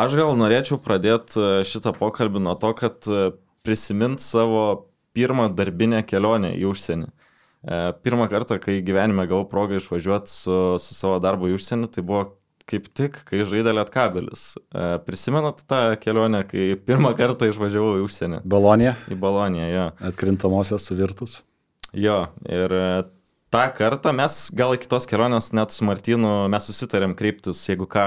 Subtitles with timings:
[0.00, 3.04] Aš gal norėčiau pradėti šitą pokalbį nuo to, kad
[3.66, 7.08] prisimint savo pirmą darbinę kelionę į užsienį.
[8.00, 12.22] Pirmą kartą, kai gyvenime gavau progą išvažiuoti su, su savo darbu į užsienį, tai buvo
[12.70, 14.46] kaip tik, kai žaidė Lietkabelis.
[15.04, 18.42] Prisimenat tą kelionę, kai pirmą kartą išvažiavau į užsienį?
[18.48, 18.94] Baloniją.
[19.12, 19.86] Į Baloniją, jo.
[20.12, 21.40] Atkrintamosios suvirtus.
[21.92, 22.72] Jo, ir
[23.50, 28.04] tą kartą mes gal iki tos kelionės net su Martinu mes susitarėm kreiptis, jeigu ką,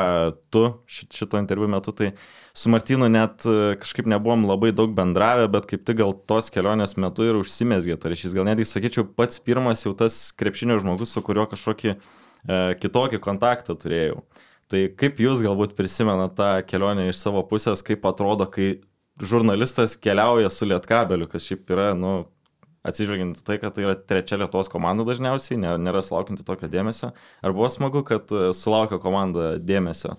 [0.53, 2.13] tu šito interviu metu, tai
[2.55, 6.95] su Martinu net e, kažkaip nebuvom labai daug bendravę, bet kaip tik gal tos kelionės
[6.95, 11.23] metu ir užsimesgė, tai ryšys, gal netgi sakyčiau, pats pirmas jau tas krepšinio žmogus, su
[11.25, 11.97] kuriuo kažkokį e,
[12.79, 14.23] kitokį kontaktą turėjau.
[14.71, 18.77] Tai kaip jūs galbūt prisimenate tą kelionę iš savo pusės, kaip atrodo, kai
[19.21, 22.21] žurnalistas keliauja su lietkabeliu, kas šiaip yra, nu,
[22.83, 27.13] atsižvelgiant tai, kad tai yra trečia Lietuvos komanda dažniausiai, nėra sulaukinti tokio dėmesio.
[27.43, 30.17] Ar buvo smagu, kad e, sulaukė komanda dėmesio?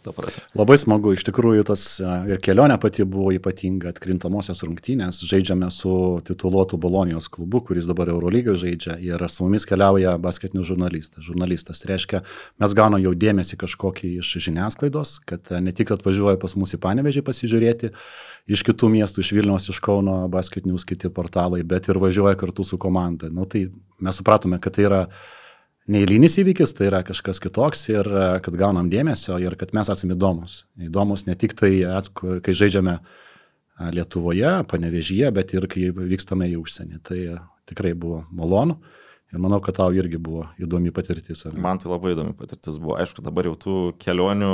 [0.57, 5.93] Labai smagu, iš tikrųjų tas e, ir kelionė pati buvo ypatinga, atkrintamosios rungtynės, žaidžiame su
[6.25, 11.21] tituluotu Bolonijos klubu, kuris dabar Eurolygoje žaidžia ir su mumis keliauja basketinių žurnalistas.
[11.28, 12.23] Žurnalistas reiškia,
[12.65, 16.81] mes gauname jau dėmesį kažkokį iš žiniasklaidos, kad e, ne tik atvažiuoja pas mus į
[16.84, 17.93] Panevežį pasižiūrėti,
[18.56, 22.53] iš kitų miestų, iš Vilniaus, iš Kauno, Basket News, kiti portalai, bet ir važiuoja kartu
[22.62, 23.27] su komanda.
[23.34, 23.66] Nu, tai
[23.98, 25.00] mes supratome, kad tai yra
[25.91, 28.08] neįlynis įvykis, tai yra kažkas kitoks ir
[28.44, 30.62] kad gaunam dėmesio ir kad mes esame įdomus.
[30.78, 31.75] Įdomus ne tik tai,
[32.14, 33.00] kai žaidžiame
[33.91, 37.00] Lietuvoje, panevežyje, bet ir kai vykstame į užsienį.
[37.02, 37.20] Tai
[37.66, 38.78] tikrai buvo malonu.
[39.34, 41.42] Ir manau, kad tau irgi buvo įdomi patirtis.
[41.58, 42.94] Man tai labai įdomi patirtis buvo.
[43.02, 44.52] Aišku, dabar jau tų kelionių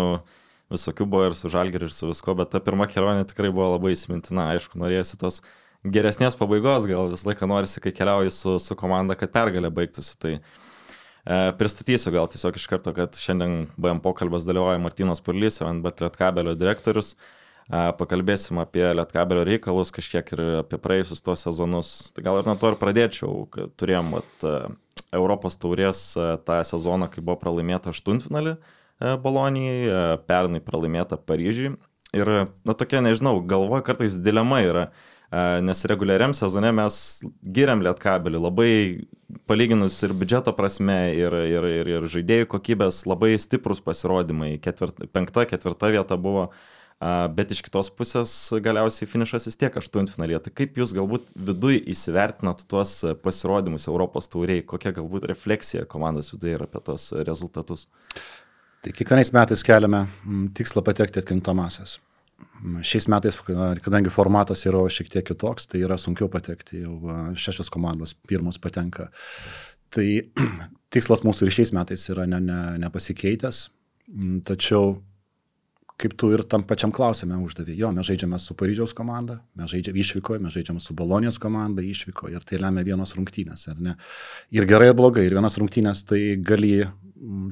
[0.72, 3.92] visokių buvo ir su žalgeriu, ir su visko, bet ta pirma kelionė tikrai buvo labai
[3.96, 5.42] įsimintina, aišku, norėjusi tos
[5.84, 10.17] geresnės pabaigos, gal visą laiką norisi, kai keliauji su, su komanda, kad pergalė baigtųsi.
[10.20, 10.41] Tai e,
[11.61, 17.14] pristatysiu gal tiesiog iš karto, kad šiandien BM pokalbės dalyvauja Martinas Purlys, bet Lietkabelio direktorius.
[17.70, 21.95] E, pakalbėsim apie Lietkabelio reikalus, kažkiek ir apie praėjusius tuos sezonus.
[22.17, 24.58] Tai gal ir nuo to ir pradėčiau, kad turėjom vat, e,
[25.17, 28.58] Europos taurės e, tą sezoną, kai buvo pralaimėta aštuntfinalį.
[28.58, 31.74] finalį E, Bolonijai, e, pernai pralaimėta Paryžiui.
[32.17, 32.30] Ir,
[32.67, 36.96] na, tokia, nežinau, galvoju, kartais dilema yra, e, nes reguliariam sezone mes
[37.55, 38.73] giriam lietkabelį labai
[39.46, 44.57] palyginus ir biudžeto prasme, ir, ir, ir, ir žaidėjų kokybės labai stiprus pasirodymai.
[44.63, 46.48] Ketvirt, penkta, ketvirta vieta buvo,
[47.39, 50.42] bet iš kitos pusės galiausiai finišas vis tiek aštuntfinalėje.
[50.48, 56.58] Tai kaip jūs galbūt viduje įsivertinat tuos pasirodymus Europos tauriai, kokia galbūt refleksija komandos viduje
[56.58, 57.86] yra apie tos rezultatus?
[58.83, 60.07] Tai kiekvienais metais keliame
[60.58, 62.01] tikslą patekti atkrintamasias.
[62.84, 63.38] Šiais metais,
[63.84, 66.96] kadangi formatas yra šiek tiek kitoks, tai yra sunkiau patekti, jau
[67.38, 69.08] šešios komandos pirmos patenka.
[69.94, 70.06] Tai
[70.94, 73.68] tikslas mūsų ir šiais metais yra ne, ne, nepasikeitęs,
[74.12, 74.98] mm, tačiau
[76.00, 80.00] kaip tu ir tam pačiam klausime uždavė, jo, mes žaidžiame su Paryžiaus komanda, mes žaidžiame
[80.00, 83.96] išvykoje, mes žaidžiame su Bolonijos komanda išvykoje ir tai lemia vienos rungtynės, ar ne?
[84.56, 86.86] Ir gerai, ir blogai, ir vienas rungtynės tai gali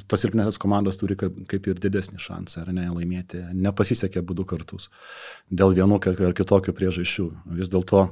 [0.09, 3.43] tos silpnesnės komandos turi kaip ir didesnį šansą, ar ne, laimėti.
[3.57, 4.89] Nepasisekė būdų kartus
[5.51, 7.29] dėl vienų ar kitokių priežasčių.
[7.59, 8.07] Vis dėlto,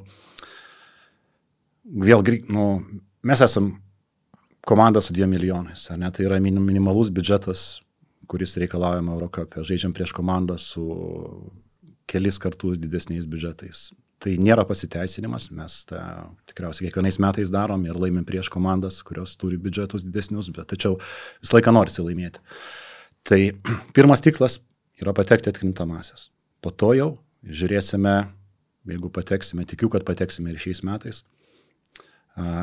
[1.85, 2.67] vėl, nu,
[3.27, 3.75] mes esam
[4.67, 7.67] komanda su dviem milijonais, ar ne, tai yra minimalus biudžetas,
[8.27, 9.63] kuris reikalaujama Eurocapė.
[9.65, 10.85] Žaidžiam prieš komandą su
[12.11, 13.89] kelis kartus didesniais biudžetais
[14.23, 16.01] tai nėra pasiteisinimas, mes tą
[16.49, 20.97] tikriausiai kiekvienais metais darom ir laimim prieš komandas, kurios turi biudžetus didesnius, bet tačiau
[21.43, 22.43] visą laiką norisi laimėti.
[23.29, 23.41] Tai
[23.97, 24.61] pirmas tikslas
[25.03, 26.31] yra patekti atkrintamasis.
[26.65, 27.11] Po to jau
[27.45, 28.17] žiūrėsime,
[28.89, 31.23] jeigu pateksime, tikiu, kad pateksime ir šiais metais,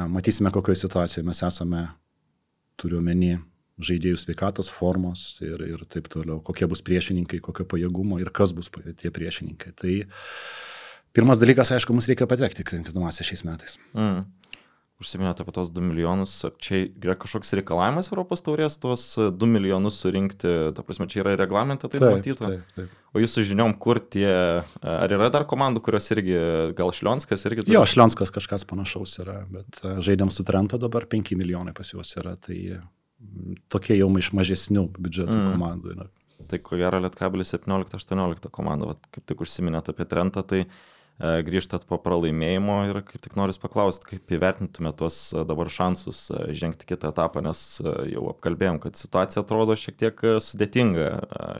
[0.09, 1.88] matysime, kokioje situacijoje mes esame,
[2.81, 3.34] turiuomenį
[3.84, 8.69] žaidėjų sveikatos formos ir, ir taip toliau, kokie bus priešininkai, kokio pajėgumo ir kas bus
[8.69, 9.74] tie priešininkai.
[9.78, 9.94] Tai
[11.13, 13.78] Pirmas dalykas, aišku, mums reikia patekti krinkinamąsią šiais metais.
[13.94, 14.24] Mm.
[15.03, 16.31] Užsiminėte apie tos 2 milijonus,
[16.63, 21.90] čia yra kažkoks reikalavimas Europos taurės tuos 2 milijonus surinkti, ta prasme, čia yra reglamente
[21.91, 22.50] tai matyta.
[23.13, 24.29] O jūsų žiniom, kur tie,
[24.81, 26.38] ar yra dar komandų, kurios irgi,
[26.77, 27.65] gal Šlionskas irgi?
[27.65, 27.75] Turi?
[27.75, 32.15] Jo, Šlionskas kažkas panašaus yra, bet e, žaidėm su Trento dabar 5 milijonai pas juos
[32.18, 32.80] yra, tai
[33.74, 35.51] tokie jau iš mažesnių biudžetų mm.
[35.51, 36.10] komandų yra.
[36.50, 41.02] Tai ko gero Lietkabelis 17-18 komanda, Vat, kaip tik užsiminėte apie Trentą, tai uh, E,
[41.21, 46.45] grįžtat po pralaimėjimo ir kaip tik noriu paklausti, kaip įvertintumėte tuos e, dabar šansus e,
[46.57, 47.62] žengti kitą etapą, nes
[48.10, 51.10] jau apkalbėjom, kad situacija atrodo šiek tiek sudėtinga,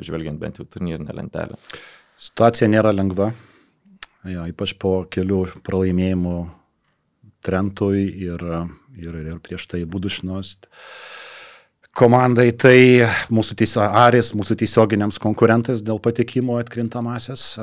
[0.04, 1.60] žvelgiant bent jau turnyrinę lentelę.
[2.18, 3.30] Situacija nėra lengva,
[4.26, 6.38] jo, ypač po kelių pralaimėjimų
[7.44, 8.40] Trentui ir,
[8.96, 10.54] ir, ir prieš tai Budušnos.
[11.92, 17.60] komandai, tai mūsų tiesio, Aris, mūsų tiesioginiams konkurentais dėl patekimo atkrintamasias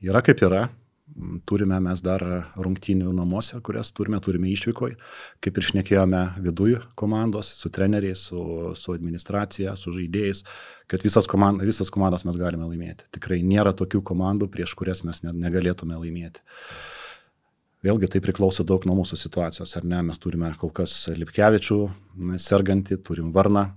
[0.00, 0.68] yra kaip yra.
[1.46, 2.22] Turime mes dar
[2.58, 4.96] rungtynių namuose, kurias turime, turime išvykoj,
[5.44, 8.40] kaip ir šnekėjome viduje komandos, su treneriais, su,
[8.74, 10.42] su administracija, su žaidėjais,
[10.90, 13.06] kad visas, komand, visas komandas mes galime laimėti.
[13.14, 16.42] Tikrai nėra tokių komandų, prieš kurias mes ne, negalėtume laimėti.
[17.84, 20.02] Vėlgi tai priklauso daug nuo mūsų situacijos, ar ne?
[20.08, 21.80] Mes turime kol kas Lipkevičių
[22.40, 23.68] sergantį, turim Varną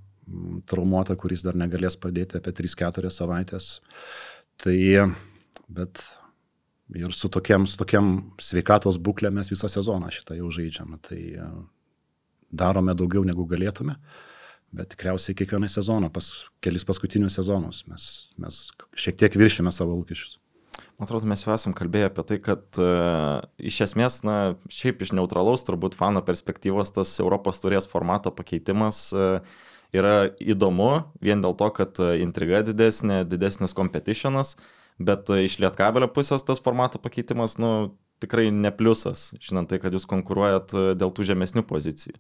[0.67, 3.75] traumuotą, kuris dar negalės padėti apie 3-4 savaitės.
[4.63, 4.79] Tai,
[5.69, 6.01] bet
[6.95, 10.99] ir su tokiam, su tokiam sveikatos būklė mes visą sezoną šitą jau žaidžiame.
[11.03, 11.51] Tai e,
[12.51, 13.97] darome daugiau negu galėtume,
[14.75, 16.29] bet tikriausiai kiekvieną sezoną, pas
[16.63, 20.39] kelis paskutinius sezonus mes, mes šiek tiek viršime savo lūkesčius.
[20.97, 25.11] Man atrodo, mes jau esam kalbėję apie tai, kad uh, iš esmės, na, šiaip iš
[25.13, 29.37] neutralaus turbūt fano perspektyvos tas Europos turės formato pakeitimas uh,
[29.93, 30.89] yra įdomu
[31.23, 34.55] vien dėl to, kad intriga didesnė, didesnis competitionas,
[34.99, 39.93] bet uh, iš lietkabelio pusės tas formato pakeitimas, nu, tikrai ne pliusas, žinant tai, kad
[39.93, 42.17] jūs konkuruojat dėl tų žemesnių pozicijų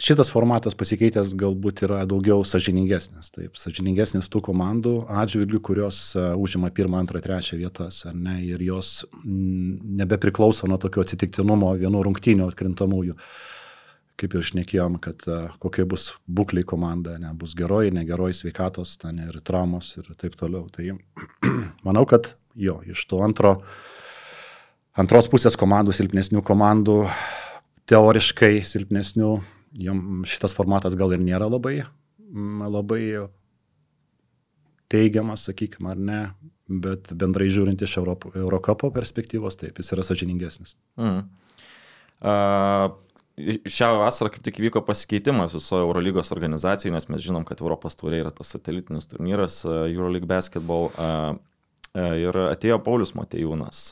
[0.00, 3.30] šitas formatas pasikeitęs galbūt yra daugiau sažiningesnis.
[3.34, 8.62] Taip, sažiningesnis tų komandų atžvilgių, kurios uh, užima pirmą, antrą, trečią vietas, ar ne, ir
[8.64, 13.18] jos m, nebepriklauso nuo tokio atsitiktinumo vienų rungtynių atkrintamųjų.
[14.20, 19.18] Kaip ir šnekėjom, kad uh, kokia bus būklė komanda, ne, bus geroji, negeroji sveikatos, ten
[19.24, 20.68] ir traumos ir taip toliau.
[20.70, 20.94] Tai
[21.86, 23.56] manau, kad jo, iš to antro,
[24.94, 27.00] antros pusės komandų, silpnesnių komandų,
[27.90, 29.32] teoriškai silpnesnių
[30.24, 31.82] šitas formatas gal ir nėra labai,
[32.70, 33.26] labai
[34.94, 36.20] teigiamas, sakykime, ar ne,
[36.68, 40.76] bet bendrai žiūrint iš Europo, Eurocapo perspektyvos, taip, jis yra sažiningesnis.
[41.00, 41.24] Mm.
[42.24, 42.94] Uh,
[43.36, 48.22] šią vasarą kaip tik vyko pasikeitimas visoje Eurolygos organizacijoje, nes mes žinom, kad Europos taurė
[48.22, 50.92] yra tas satelitinis turnyras Euroleague Basketball.
[50.94, 51.34] Uh,
[51.94, 53.86] ir atėjo Paulius Matejūnas.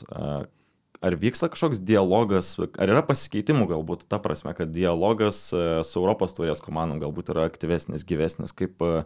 [1.03, 6.31] Ar vyksta kažkoks dialogas, ar yra pasikeitimų galbūt ta prasme, kad dialogas e, su Europos
[6.37, 9.01] turės komandom galbūt yra aktyvesnis, gyvesnis, kaip, e,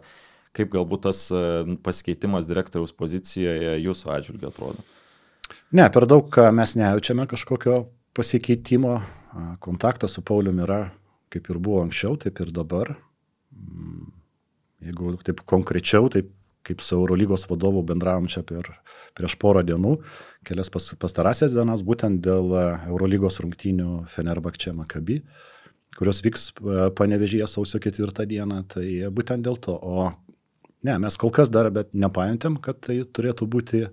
[0.54, 1.40] kaip galbūt tas e,
[1.82, 4.86] pasikeitimas direktoriaus pozicijoje jūsų atžvilgiu atrodo?
[5.74, 7.80] Ne, per daug mes nejaučiame kažkokio
[8.14, 9.00] pasikeitimo.
[9.60, 10.80] Kontaktas su Pauliumi yra
[11.32, 12.94] kaip ir buvo anksčiau, taip ir dabar.
[13.52, 14.08] Mm,
[14.88, 16.30] jeigu taip konkrečiau, taip
[16.66, 18.68] kaip su Eurolygos vadovu bendravom čia per,
[19.16, 19.94] prieš porą dienų,
[20.46, 25.22] kelias pas, pastarąsias dienas, būtent dėl e, Eurolygos rungtynių Fenerbakčia Makabi,
[25.96, 29.78] kurios vyks e, panevežyje sausio ketvirtą dieną, tai būtent dėl to.
[29.78, 30.10] O
[30.86, 33.84] ne, mes kol kas dar bet nepajautėm, kad tai turėtų būti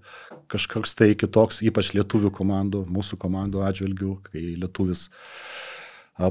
[0.51, 5.07] kažkoks tai kitoks, ypač lietuvių komandų, mūsų komandų atžvilgių, kai lietuvis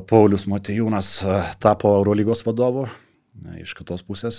[0.08, 1.16] Paulius Matejūnas
[1.62, 2.86] tapo Eurolygos vadovu.
[3.60, 4.38] Iš kitos pusės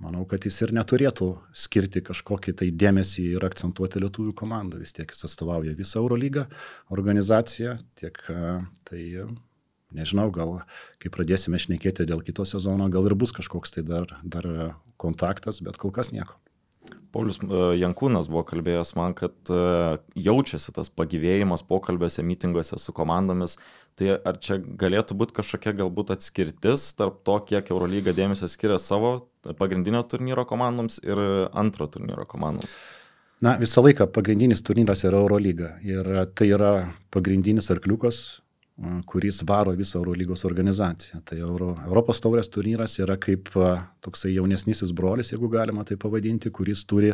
[0.00, 4.82] manau, kad jis ir neturėtų skirti kažkokį tai dėmesį ir akcentuoti lietuvių komandų.
[4.82, 6.46] Vis tiek jis atstovauja visą Eurolygą
[6.94, 8.20] organizaciją, tiek
[8.84, 9.02] tai
[9.94, 10.58] nežinau, gal
[11.02, 14.50] kai pradėsime šnekėti dėl kito sezono, gal ir bus kažkoks tai dar, dar
[15.00, 16.38] kontaktas, bet kol kas nieko.
[17.14, 19.60] Paulius e, Jankūnas buvo kalbėjęs man, kad e,
[20.18, 23.56] jaučiasi tas pagyvėjimas pokalbėse, mitinguose su komandomis.
[23.94, 29.16] Tai ar čia galėtų būti kažkokia galbūt atskirtis tarp to, kiek Eurolyga dėmesio skiria savo
[29.60, 31.20] pagrindinio turnyro komandoms ir
[31.54, 32.74] antro turnyro komandoms?
[33.44, 35.76] Na, visą laiką pagrindinis turnyras yra Eurolyga.
[35.86, 36.72] Ir tai yra
[37.14, 38.24] pagrindinis arkliukas
[39.06, 41.20] kuris varo visą Eurolygos organizaciją.
[41.24, 43.52] Tai Euro, Europos taurės turnyras yra kaip
[44.02, 47.12] toksai jaunesnysis brolis, jeigu galima tai pavadinti, kuris turi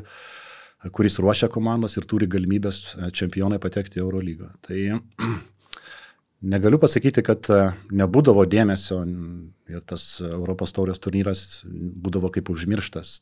[0.88, 4.49] kuris ruošia komandos ir turi galimybės čempionai patekti į Eurolygą.
[4.64, 4.79] Tai
[6.55, 7.50] negaliu pasakyti, kad
[7.93, 9.02] nebūdavo dėmesio
[9.69, 13.19] ir tas Europos taurės turnyras būdavo kaip užmirštas.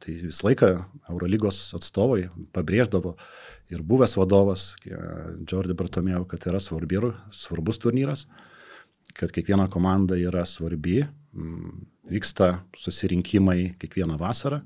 [0.00, 0.68] Tai visą laiką
[1.10, 3.14] Eurolygos atstovai pabrėždavo
[3.72, 7.00] ir buvęs vadovas Jordi Bartomėjau, kad yra svarbi,
[7.34, 8.26] svarbus turnyras,
[9.16, 11.00] kad kiekviena komanda yra svarbi,
[12.10, 14.60] vyksta susirinkimai kiekvieną vasarą,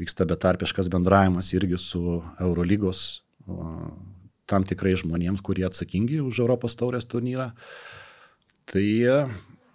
[0.00, 3.22] vyksta betarpiškas bendravimas irgi su Eurolygos
[4.50, 7.52] tam tikrai žmonėms, kurie atsakingi už Europos taurės turnyrą.
[8.68, 8.86] Tai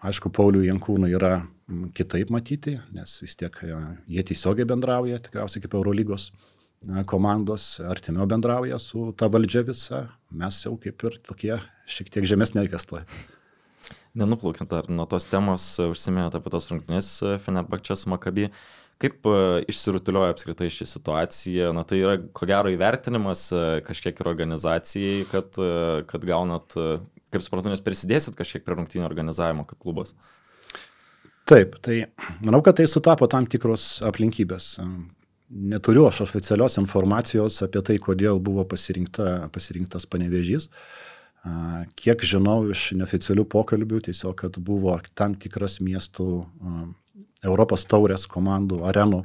[0.05, 5.77] aišku, Paulių Jankūnų yra mm, kitaip matyti, nes vis tiek jie tiesiogiai bendrauja, tikriausiai kaip
[5.79, 6.31] Eurolygos
[7.09, 11.55] komandos artimiau bendrauja su ta valdžia visa, mes jau kaip ir tokie
[11.89, 13.07] šiek tiek žemesnė kastoje.
[14.17, 17.09] Nenuplaukiant ar nuo tos temos užsiminėte apie tos rungtynės
[17.43, 18.49] Fenerbakčias Makabi.
[18.97, 19.27] Kaip
[19.69, 21.69] išsirutulioja apskritai ši situacija?
[21.75, 23.43] Na tai yra ko gero įvertinimas
[23.85, 25.59] kažkiek ir organizacijai, kad,
[26.09, 26.73] kad gaunat,
[27.33, 30.13] kaip suprantu, nes prisidėsit kažkiek prie rungtynių organizavimo kaip klubas.
[31.47, 32.09] Taip, tai
[32.43, 34.77] manau, kad tai sutapo tam tikros aplinkybės.
[35.47, 40.67] Neturiu aš oficialios informacijos apie tai, kodėl buvo pasirinkta, pasirinktas panevežys.
[41.95, 46.27] Kiek žinau iš neoficialių pokalbių, tiesiog, kad buvo tam tikras miestų
[47.47, 49.21] Europos taurės komandų arenų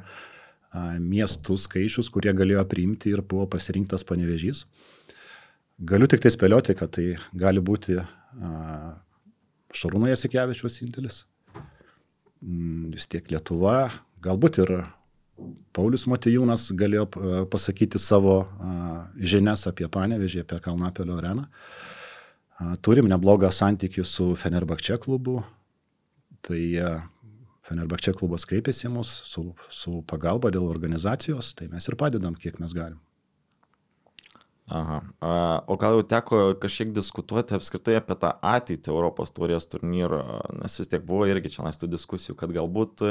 [1.02, 4.62] miestų skaičius, kurie galėjo priimti ir buvo pasirinktas panevežys.
[5.82, 7.96] Galiu tik tai spėlioti, kad tai gali būti
[9.72, 11.22] Šarūno Jasikevičius indėlis.
[12.42, 13.88] Mm, vis tiek Lietuva,
[14.22, 14.72] galbūt ir
[15.74, 17.08] Paulius Matijūnas galėjo
[17.50, 18.44] pasakyti savo
[19.18, 21.48] žinias apie Panevežį, apie Kalnapelio areną.
[22.84, 25.40] Turim neblogą santykių su Fenerbakčia klubu.
[26.46, 26.62] Tai
[27.66, 32.74] Fenerbakčia klubas kreipėsi mus su, su pagalba dėl organizacijos, tai mes ir padedam, kiek mes
[32.76, 33.00] galim.
[34.72, 34.98] Aha.
[35.68, 40.22] O gal jau teko kažkiek diskutuoti apskritai apie tą ateitį Europos taurės turnyro,
[40.62, 43.04] nes vis tiek buvo irgi čia tų diskusijų, kad galbūt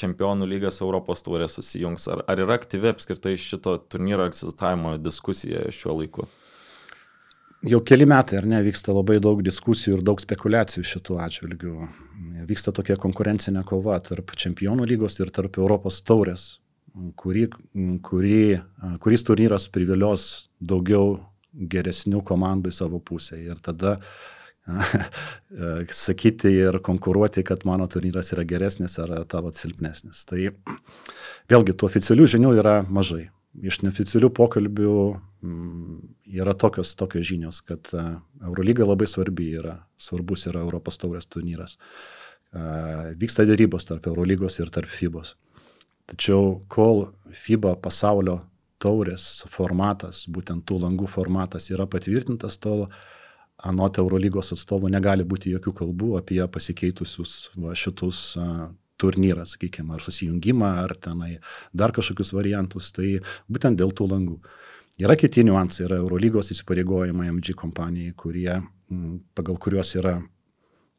[0.00, 2.08] čempionų lygas Europos taurės susijungs.
[2.10, 6.26] Ar, ar yra aktyvi apskritai šito turnyro egzistavimo diskusija šiuo laiku?
[7.66, 11.78] Jau keli metai, ar ne, vyksta labai daug diskusijų ir daug spekulacijų šitų atžvilgių.
[12.50, 16.56] Vyksta tokia konkurencinė kova tarp čempionų lygos ir tarp Europos taurės
[17.16, 17.46] kurį,
[18.04, 18.42] kurį,
[19.02, 21.18] kuris turnyras privilios daugiau
[21.56, 23.38] geresnių komandų į savo pusę.
[23.40, 23.96] Ir tada
[25.94, 30.24] sakyti ir konkuruoti, kad mano turnyras yra geresnis ar tavo silpnesnis.
[30.26, 30.40] Tai
[31.50, 33.28] vėlgi, tų oficialių žinių yra mažai.
[33.56, 34.96] Iš neoficialių pokalbių
[36.34, 41.78] yra tokios, tokios žinios, kad Eurolyga labai svarbi yra, svarbus yra Europos taurės turnyras.
[43.20, 45.36] Vyksta dėrybos tarp Eurolygos ir tarp FIBOS.
[46.10, 48.40] Tačiau kol FIBA pasaulio
[48.82, 52.86] taurės formatas, būtent tų langų formatas yra patvirtintas, tol
[53.64, 58.68] anot Eurolygos atstovų negali būti jokių kalbų apie pasikeitusius va, šitus a,
[59.00, 61.34] turnyrą, sakykime, ar susijungimą, ar tenai
[61.76, 63.18] dar kažkokius variantus, tai
[63.48, 64.38] būtent dėl tų langų.
[65.00, 70.14] Yra kiti niuansai, yra Eurolygos įsipareigojimai MG kompanijai, kurie, m, pagal kuriuos yra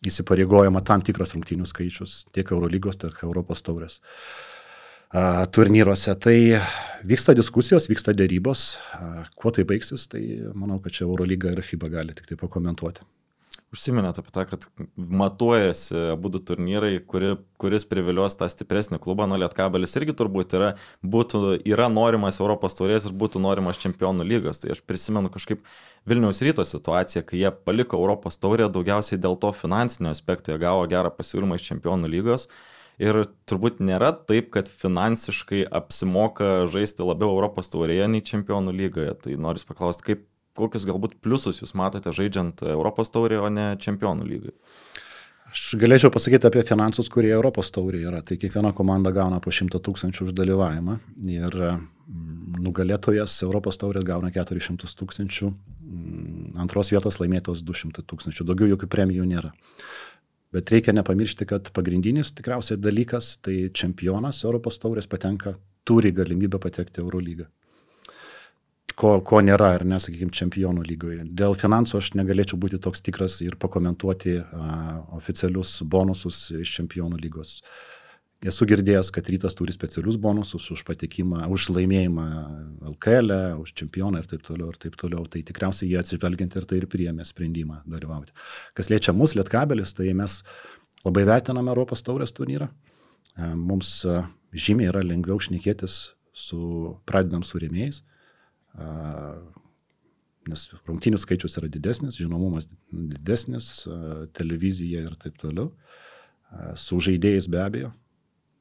[0.06, 3.98] įsipareigojama tam tikras rungtynių skaičius tiek Eurolygos, tiek Europos taurės.
[3.98, 4.57] Uh,
[5.56, 6.16] turnyruose.
[6.20, 6.38] Tai
[7.08, 8.70] vyksta diskusijos, vyksta dėrybos.
[9.38, 10.24] Kuo tai baigsis, tai
[10.54, 13.06] manau, kad čia Eurolyga ir FIBA gali tik tai pakomentuoti.
[13.76, 14.64] Užsiminėte apie tą, kad
[14.96, 20.70] matuojasi abu du turnyrai, kuri, kuris privilios tą stipresnį klubą, nuo Lietkabelis irgi turbūt yra,
[21.04, 24.64] būtų, yra norimas Europos taurės ir būtų norimas čempionų lygos.
[24.64, 25.68] Tai aš prisimenu kažkaip
[26.08, 30.88] Vilniaus ryto situaciją, kai jie paliko Europos taurę daugiausiai dėl to finansinio aspekto, jie gavo
[30.88, 32.48] gerą pasiūlymą iš čempionų lygos.
[32.98, 39.14] Ir turbūt nėra taip, kad finansiškai apsimoka žaisti labiau Europos taurėje nei čempionų lygoje.
[39.22, 40.24] Tai noriu paklausti, kaip,
[40.58, 44.56] kokius galbūt pliusus jūs matote žaidžiant Europos taurėje, o ne čempionų lygoje?
[45.48, 48.24] Aš galėčiau pasakyti apie finansus, kurie Europos taurėje yra.
[48.26, 50.98] Tai kiekviena komanda gauna po 100 tūkstančių už dalyvavimą
[51.30, 58.74] ir mm, nugalėtojas Europos taurės gauna 400 tūkstančių, mm, antros vietos laimėtos 200 tūkstančių, daugiau
[58.74, 59.54] jokių premijų nėra.
[60.58, 65.54] Bet reikia nepamiršti, kad pagrindinis tikriausiai dalykas, tai čempionas Europos taurės patenka,
[65.86, 67.46] turi galimybę patekti Euro lygą.
[68.98, 71.28] Ko, ko nėra, ar ne, sakykime, čempionų lygoje.
[71.38, 74.72] Dėl finansų aš negalėčiau būti toks tikras ir pakomentuoti a,
[75.20, 77.60] oficialius bonusus iš čempionų lygos.
[77.62, 77.98] A,
[78.46, 82.26] Esu girdėjęs, kad rytas turi specialius bonusus už patekimą, už laimėjimą
[82.92, 85.24] LKL, e, už čempioną ir taip toliau, ir taip toliau.
[85.26, 88.36] Tai tikriausiai jie atsižvelgiant ir tai ir priėmė sprendimą dalyvauti.
[88.78, 90.38] Kas liečia mus, Lietkabelis, tai mes
[91.02, 92.70] labai vertiname Europos taurės turnyrą.
[92.70, 94.22] E, mums e,
[94.54, 96.00] žymiai yra lengviau šnekėtis
[96.38, 96.62] su
[97.10, 98.04] pradedam su rėmėjais,
[100.46, 103.88] nes rungtinių skaičius yra didesnis, žinomumas didesnis,
[104.38, 105.72] televizija ir taip toliau.
[106.78, 107.90] Su žaidėjais be abejo,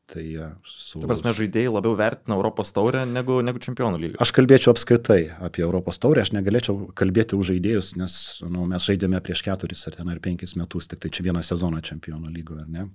[0.07, 0.23] Tai
[0.63, 1.01] su...
[1.01, 4.19] Tai prasme, žaidėjai labiau vertina Europos taurę negu, negu čempionų lygą.
[4.23, 8.15] Aš kalbėčiau apskritai apie Europos taurę, aš negalėčiau kalbėti už žaidėjus, nes
[8.47, 11.83] nu, mes žaidėme prieš keturis ar ten ar penkis metus, tik tai čia vieną sezoną
[11.89, 12.87] čempionų lygoje, ar ne?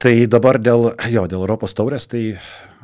[0.00, 2.22] Tai dabar dėl, jo, dėl Europos taurės, tai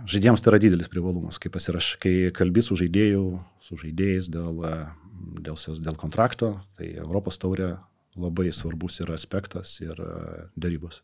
[0.09, 3.27] žaidėjams tai yra didelis privalumas, kai, pasiraš, kai kalbi su žaidėjų,
[3.65, 4.65] su žaidėjais dėl,
[5.45, 7.75] dėl, dėl kontrakto, tai Europos taurė
[8.17, 10.01] labai svarbus yra aspektas ir
[10.57, 11.03] darybos.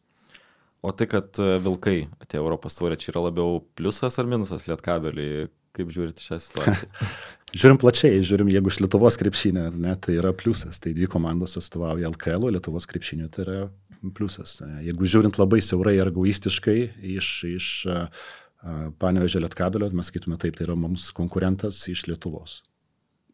[0.82, 5.46] O tai, kad e, Vilkai atėjo Europos taurė, čia yra labiau pliusas ar minusas Lietkabeliui?
[5.72, 6.88] Kaip žiūrite šią situaciją?
[7.62, 10.82] žiūrim plačiai, žiūrim, jeigu iš Lietuvos krepšinio, ne, tai yra pliusas.
[10.82, 13.56] Tai dvi komandos atstovauja LKL, Lietuvos krepšinio, tai yra
[14.16, 14.58] pliusas.
[14.82, 16.76] Jeigu žiūrint labai siaurai ir egoistiškai
[17.14, 18.26] iš, iš uh,
[18.98, 22.60] Panevežė Lietkabelio, mes sakytume taip, tai yra mums konkurentas iš Lietuvos.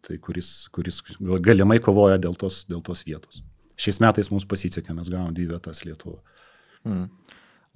[0.04, 1.00] Tai kuris, kuris
[1.44, 3.42] galimai kovoja dėl tos, dėl tos vietos.
[3.78, 6.22] Šiais metais mums pasisekė, mes gavom dvi vietas Lietuvoje.
[6.86, 7.08] Mm.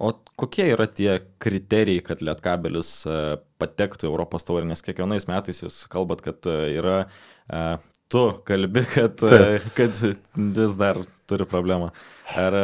[0.01, 0.09] O
[0.39, 3.17] kokie yra tie kriterijai, kad Lietkabelis e,
[3.61, 6.97] patektų į Europos taurę, nes kiekvienais metais jūs kalbat, kad e, yra,
[7.45, 7.63] e,
[8.11, 9.67] tu kalbi, kad, Taip.
[9.77, 9.99] kad
[10.57, 10.97] vis dar
[11.29, 11.91] turi problemą.
[12.39, 12.57] Ar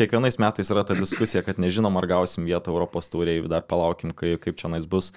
[0.00, 4.40] kiekvienais metais yra ta diskusija, kad nežinom, ar gausim vietą Europos tauriai, dar palaukim, kaip,
[4.46, 5.12] kaip čia nais bus.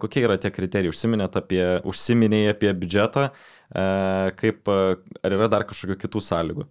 [0.00, 0.94] Kokie yra tie kriterijai?
[0.94, 3.26] Užsiminėt apie, užsiminėjai apie biudžetą,
[4.40, 6.66] kaip, ar yra dar kažkokių kitų sąlygų?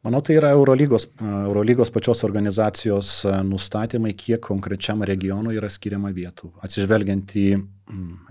[0.00, 3.10] Manau, tai yra Eurolygos, Eurolygos pačios organizacijos
[3.44, 6.54] nustatymai, kiek konkrečiam regionui yra skiriama vietų.
[6.64, 7.44] Atsižvelgiant į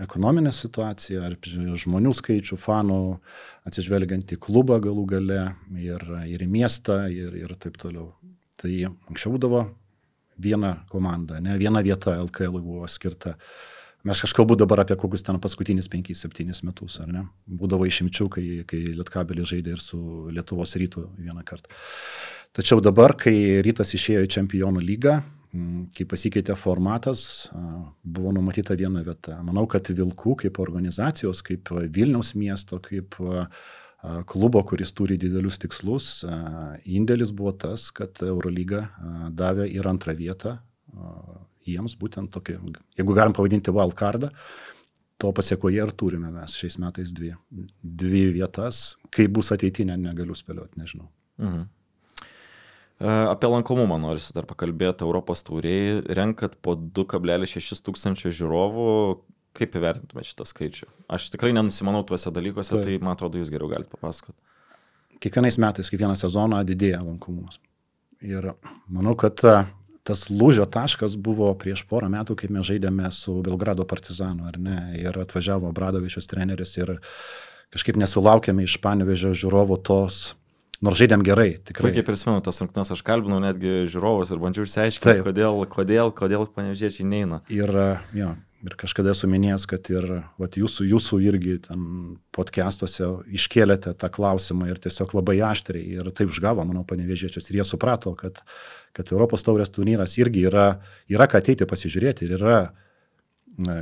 [0.01, 1.38] ekonominę situaciją, ar
[1.83, 2.99] žmonių skaičių, fanų,
[3.69, 5.41] atsižvelgiant į klubą galų gale
[5.77, 8.15] ir, ir į miestą ir, ir taip toliau.
[8.57, 9.67] Tai anksčiau būdavo
[10.41, 13.45] viena komanda, ne viena vieta LKL buvo skirta uh,
[14.07, 17.25] Mes aš kalbu dabar apie kokius ten paskutinius 5-7 metus, ar ne?
[17.51, 19.99] Būdavo išimčių, kai, kai Lietkabelis žaidė ir su
[20.31, 21.67] Lietuvos rytu vieną kartą.
[22.55, 25.17] Tačiau dabar, kai rytas išėjo į čempionų lygą,
[25.97, 27.49] kai pasikeitė formatas,
[28.03, 29.35] buvo numatyta viena vieta.
[29.43, 33.19] Manau, kad Vilkų kaip organizacijos, kaip Vilniaus miesto, kaip
[34.31, 36.23] klubo, kuris turi didelius tikslus,
[36.87, 38.85] indėlis buvo tas, kad Eurolyga
[39.35, 40.55] davė ir antrą vietą
[41.67, 42.59] jiems būtent tokį,
[42.99, 44.31] jeigu galim pavadinti wildcardą,
[45.19, 47.33] to pasiekoje ir turime mes šiais metais dvi,
[47.83, 48.95] dvi vietas.
[49.11, 51.09] Kaip bus ateitinė, negaliu spėlioti, nežinau.
[51.43, 51.65] Mhm.
[52.99, 55.03] E, apie lankomumą norisi dar pakalbėti.
[55.07, 58.87] Europos tauriai renkat po 2,6 tūkstančio žiūrovų.
[59.59, 60.87] Kaip įvertintume šitą skaičių?
[61.11, 64.37] Aš tikrai nenusimanau tuose dalykuose, tai, tai man atrodo, jūs geriau galite papasakoti.
[65.19, 67.57] Kiekvienais metais, kiekvieną sezoną didėja lankomumas.
[68.23, 68.53] Ir
[68.87, 69.41] manau, kad
[70.09, 74.79] tas lūžio taškas buvo prieš porą metų, kai mes žaidėme su Belgrado partizanu, ar ne,
[74.99, 76.97] ir atvažiavo Bradovičius treneris ir
[77.73, 80.21] kažkaip nesulaukėme iš Panevežio žiūrovų tos
[80.79, 81.89] Nors žaidėm gerai, tikrai.
[81.89, 87.03] Puikiai prisimenu tas rungtynes, aš kalbinau netgi žiūrovus ir bandžiau išsiaiškinti, kodėl, kodėl, kodėl panevežiečiai
[87.03, 87.41] neina.
[87.51, 87.73] Ir,
[88.15, 88.29] jo,
[88.65, 90.05] ir kažkada esu minėjęs, kad ir
[90.39, 91.55] vat, jūsų, jūsų irgi
[92.36, 93.07] podcastuose
[93.39, 98.13] iškėlėte tą klausimą ir tiesiog labai aštriai ir taip užgavo, manau, panevežėčius ir jie suprato,
[98.19, 98.41] kad,
[98.97, 100.67] kad Europos taurės turnyras irgi yra,
[101.12, 102.60] yra ką ateiti pasižiūrėti ir yra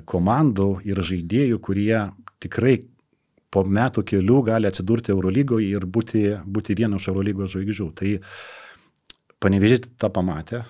[0.09, 2.05] komandų ir žaidėjų, kurie
[2.43, 2.79] tikrai
[3.53, 7.87] po metų kelių gali atsidurti Eurolygoje ir būti, būti vienu iš Eurolygos žvaigždžių.
[7.97, 8.15] Tai
[9.43, 10.63] panevežė tą pamatė,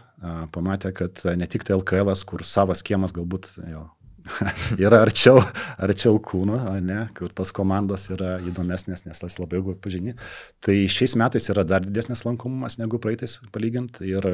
[0.54, 3.88] pamatė, kad ne tik tai LKL, kur savas kiemas galbūt jo,
[4.86, 5.40] yra arčiau,
[5.82, 10.16] arčiau kūno, ne, kur tos komandos yra įdomesnės, nes tas labai ilgai pažini.
[10.64, 14.02] Tai šiais metais yra dar didesnis lankomumas negu praeitais palygint.
[14.06, 14.28] Ir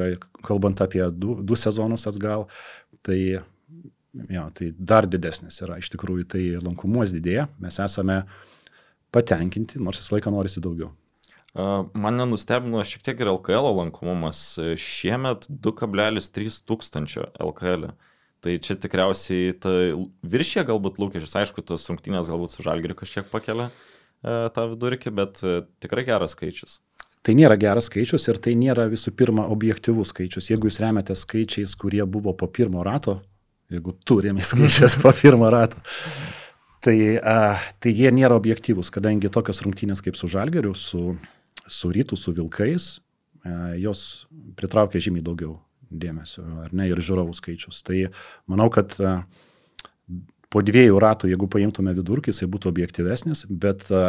[0.46, 2.48] kalbant apie du, du sezonus atgal,
[3.06, 3.20] tai,
[4.38, 5.78] jo, tai dar didesnis yra.
[5.82, 8.22] Iš tikrųjų, tai lankomumas didėja, mes esame
[9.14, 10.92] patenkinti, nors visą laiką norisi daugiau.
[11.54, 14.40] Mane nustebino šiek tiek ir LKL lankomumas.
[14.80, 17.92] Šiemet 2,3 tūkstančio LKL.
[17.92, 18.12] -ė.
[18.44, 19.70] Tai čia tikriausiai ta
[20.28, 25.40] viršė galbūt lūkesčius, aišku, tos rungtynės galbūt su žalgiriu kažkiek pakelia e, tą vidurkį, bet
[25.40, 26.82] e, tikrai geras skaičius.
[27.24, 30.50] Tai nėra geras skaičius ir tai nėra visų pirma objektivus skaičius.
[30.52, 33.16] Jeigu jūs remiate skaičiais, kurie buvo po pirmo rato,
[33.72, 35.80] jeigu turime skaičius po pirmo rato,
[36.84, 41.14] tai, a, tai jie nėra objektyvus, kadangi tokios rungtynės kaip su žalgiriu, su,
[41.64, 42.98] su rytų, su vilkais,
[43.40, 44.26] a, jos
[44.60, 45.62] pritraukia žymiai daugiau
[46.00, 47.82] dėmesio, ar ne, ir žiūrovų skaičius.
[47.86, 48.00] Tai
[48.50, 49.14] manau, kad e,
[50.52, 54.04] po dviejų ratų, jeigu paimtume vidurkį, jisai būtų objektyvesnis, bet e,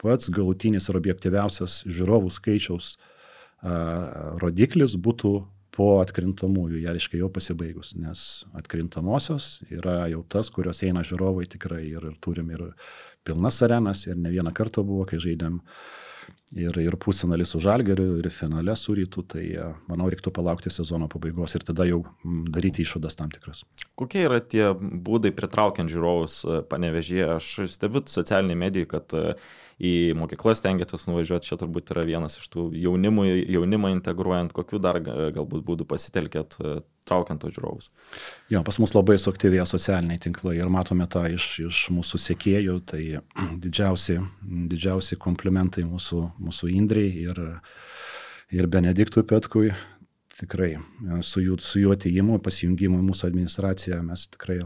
[0.00, 2.98] pats galutinis ir objektyviausias žiūrovų skaičiaus e,
[4.42, 5.36] rodiklis būtų
[5.78, 8.24] po atkrintamųjų, jie reiškia jau pasibaigus, nes
[8.58, 12.64] atkrintamosios yra jau tas, kurios eina žiūrovai tikrai ir, ir turim ir
[13.22, 15.78] pilnas arenas ir ne vieną kartą buvo, kai žaidėm uh,
[16.56, 21.08] ir, ir pusfinalį su Žalgeriu, ir finale su Rytu, tai e, manau reiktų palaukti sezono
[21.10, 23.64] pabaigos ir tada jau daryti išvadas tam tikras.
[23.98, 27.30] Kokie yra tie būdai pritraukiant žiūrovus e, panevežėje?
[27.36, 32.48] Aš stebiu socialiniai medijai, kad uh, į mokyklas tengiatės nuvažiuoti, čia turbūt yra vienas iš
[32.50, 36.72] tų jaunimų, jaunimą integruojant, kokiu dar galbūt būdų pasitelkėt, e,
[37.06, 37.92] traukiant to žiūrovus.
[38.50, 43.04] Jo, pas mus labai suaktyvėja socialiniai tinklai ir matome tą iš, iš mūsų sėkėjų, tai
[43.64, 44.18] didžiausi,
[44.74, 47.38] didžiausi komplimentai mūsų, mūsų Indrei ir,
[48.50, 49.70] ir Benediktui Petkui.
[50.38, 50.76] Tikrai
[51.26, 54.60] su jų, su jų ateimu, pasijungimu į mūsų administraciją mes tikrai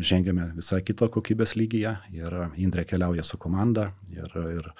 [0.00, 4.70] žengėme visai kito kokybės lygyje ir Indrė keliauja su komanda ir, ir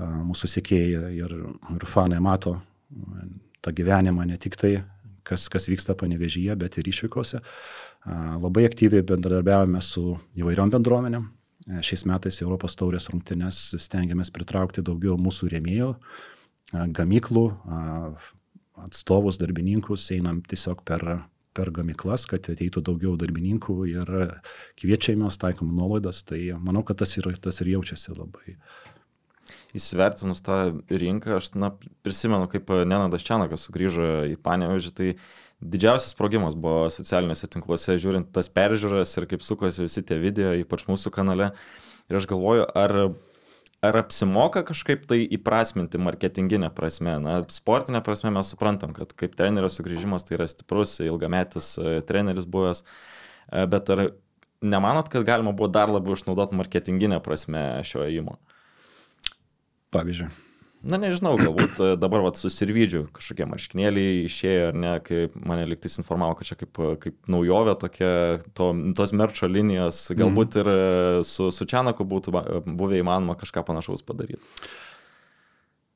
[0.00, 1.36] mūsų sėkėjai ir,
[1.76, 2.56] ir fanai mato
[3.64, 4.74] tą gyvenimą ne tik tai,
[5.24, 7.40] kas, kas vyksta panevežyje, bet ir išvykose.
[8.40, 11.28] Labai aktyviai bendradarbiavame su įvairiom bendruomenėm.
[11.80, 15.94] Šiais metais Europos taurės rungtynės stengiamės pritraukti daugiau mūsų rėmėjų,
[16.96, 17.44] gamyklų,
[18.84, 21.06] atstovus, darbininkus, einam tiesiog per,
[21.54, 24.10] per gamyklas, kad ateitų daugiau darbininkų ir
[24.80, 28.56] kviečiamės, taikom nuolaidas, tai manau, kad tas ir, tas ir jaučiasi labai.
[29.76, 31.72] Įsivertinus tą rinką, aš na,
[32.06, 35.08] prisimenu, kaip Nenadas Čianakas sugrįžo į Panevežį, tai
[35.60, 40.86] didžiausias sprogimas buvo socialiniuose tinkluose, žiūrint tas peržiūras ir kaip sukosi visi tie video, ypač
[40.88, 41.52] mūsų kanale.
[42.10, 42.96] Ir aš galvoju, ar
[43.88, 47.16] ar apsimoka kažkaip tai įprasminti marketinginę prasme?
[47.22, 52.48] Na, sportinę prasme mes suprantam, kad kaip trenerio sugrįžimas tai yra stiprus, ilgametis e, treneris
[52.50, 54.06] buvęs, e, bet ar
[54.64, 58.40] nemanot, kad galima buvo dar labiau išnaudoti marketinginę prasme šio įmo?
[59.94, 60.53] Pavyzdžiui
[60.84, 65.96] na nežinau, galbūt e, dabar vat, susirvydžiu kažkokie marškinėliai išėjo ar ne, kai mane liktais
[66.00, 68.10] informavo, kad čia kaip, kaip naujovė tokia,
[68.56, 70.80] to, tos merčio linijos, galbūt ir e,
[71.26, 72.34] su, su Čianaku būtų
[72.66, 74.42] buvę įmanoma kažką panašaus padaryti.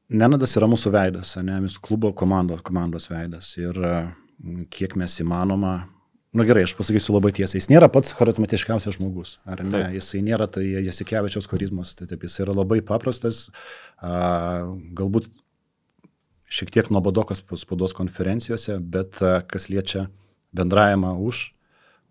[0.09, 3.77] Nenadas yra mūsų veidas, ne, mūsų klubo komando, komandos veidas ir
[4.73, 5.75] kiek mes įmanoma
[6.29, 9.73] Na nu, gerai, aš pasakysiu labai tiesiai, jis nėra pats charizmatiškiausias žmogus, ar ne?
[9.73, 9.95] Taip.
[9.97, 13.47] Jisai nėra tai Jasikevičiaus charizmas, tai taip, jis yra labai paprastas,
[13.97, 14.67] a,
[14.99, 15.31] galbūt
[16.53, 20.11] šiek tiek nuobodokas spaudos konferencijose, bet a, kas liečia
[20.53, 21.47] bendravimą už,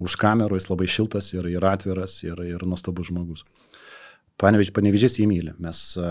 [0.02, 3.46] už kamerų, jis labai šiltas ir, ir atviras ir, ir nuostabus žmogus.
[4.42, 6.10] Panevič, panevižys jį myli, mes a,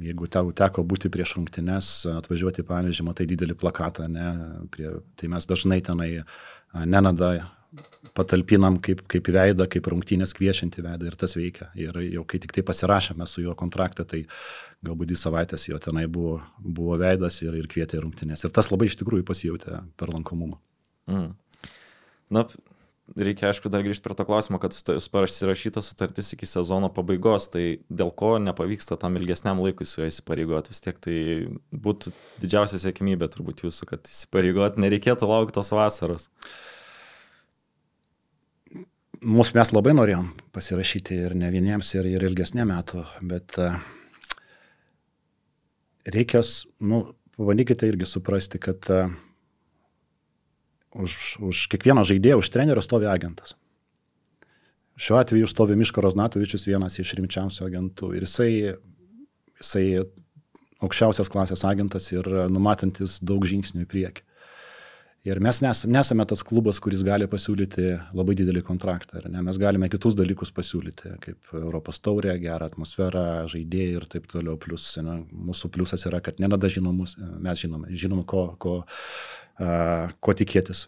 [0.00, 4.30] jeigu tau teko būti prieš rungtynes, atvažiuoti, pavyzdžiui, matai didelį plakatą, ne,
[4.72, 6.10] prie, tai mes dažnai tenai
[6.86, 7.32] Nenada
[8.16, 11.70] patalpinam kaip, kaip veidą, kaip rungtynės kviečiantį veidą ir tas veikia.
[11.78, 14.24] Ir jau kai tik tai pasirašėme su juo kontraktą, tai
[14.86, 18.44] galbūt dvi savaitės jo tenai buvo, buvo veidas ir, ir kvietė rungtynės.
[18.46, 20.58] Ir tas labai iš tikrųjų pasijūtė per lankomumą.
[21.10, 21.30] Mm.
[22.34, 22.44] Na,
[23.18, 24.74] reikia aišku dar grįžti prie to klausimo, kad
[25.12, 30.72] pasirašyta sutartis iki sezono pabaigos, tai dėl ko nepavyksta tam ilgesniam laikui su juo įsipareigoti,
[30.72, 31.16] vis tiek tai
[31.72, 36.28] būtų didžiausia sėkmybė turbūt jūsų, kad įsipareigoti nereikėtų laukti tos vasaros.
[39.20, 43.74] Mūsų mes labai norėjom pasirašyti ir ne vieniems, ir, ir ilgesnė metų, bet uh,
[46.08, 47.02] reikės, nu,
[47.36, 49.10] pabandykite irgi suprasti, kad uh,
[50.94, 53.54] už, už kiekvieną žaidėją, už trenerio stovi agentas.
[55.00, 58.10] Šiuo atveju stovi Miško Roznatovičius, vienas iš rimčiausių agentų.
[58.18, 58.50] Ir jisai,
[59.62, 59.84] jisai
[60.84, 64.26] aukščiausias klasės agentas ir numatantis daug žingsnių į priekį.
[65.28, 69.20] Ir mes nes, nesame tas klubas, kuris gali pasiūlyti labai didelį kontraktą.
[69.28, 74.56] Mes galime kitus dalykus pasiūlyti, kaip Europos taurė, gerą atmosferą, žaidėjai ir taip toliau.
[74.60, 75.18] Plus, ne,
[75.50, 78.78] mūsų pliusas yra, kad nenada žinomus, mes žinome, žinome, ko, ko,
[79.60, 80.86] ko tikėtis.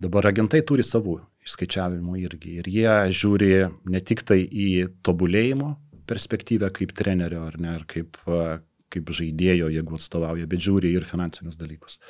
[0.00, 2.56] Dabar agentai turi savų išskaičiavimų irgi.
[2.62, 3.52] Ir jie žiūri
[3.92, 4.70] ne tik tai į
[5.04, 5.74] tobulėjimo
[6.08, 8.16] perspektyvę kaip trenerio ar ne, ar kaip,
[8.92, 12.00] kaip žaidėjo, jeigu atstovauja, bet žiūri ir finansinius dalykus.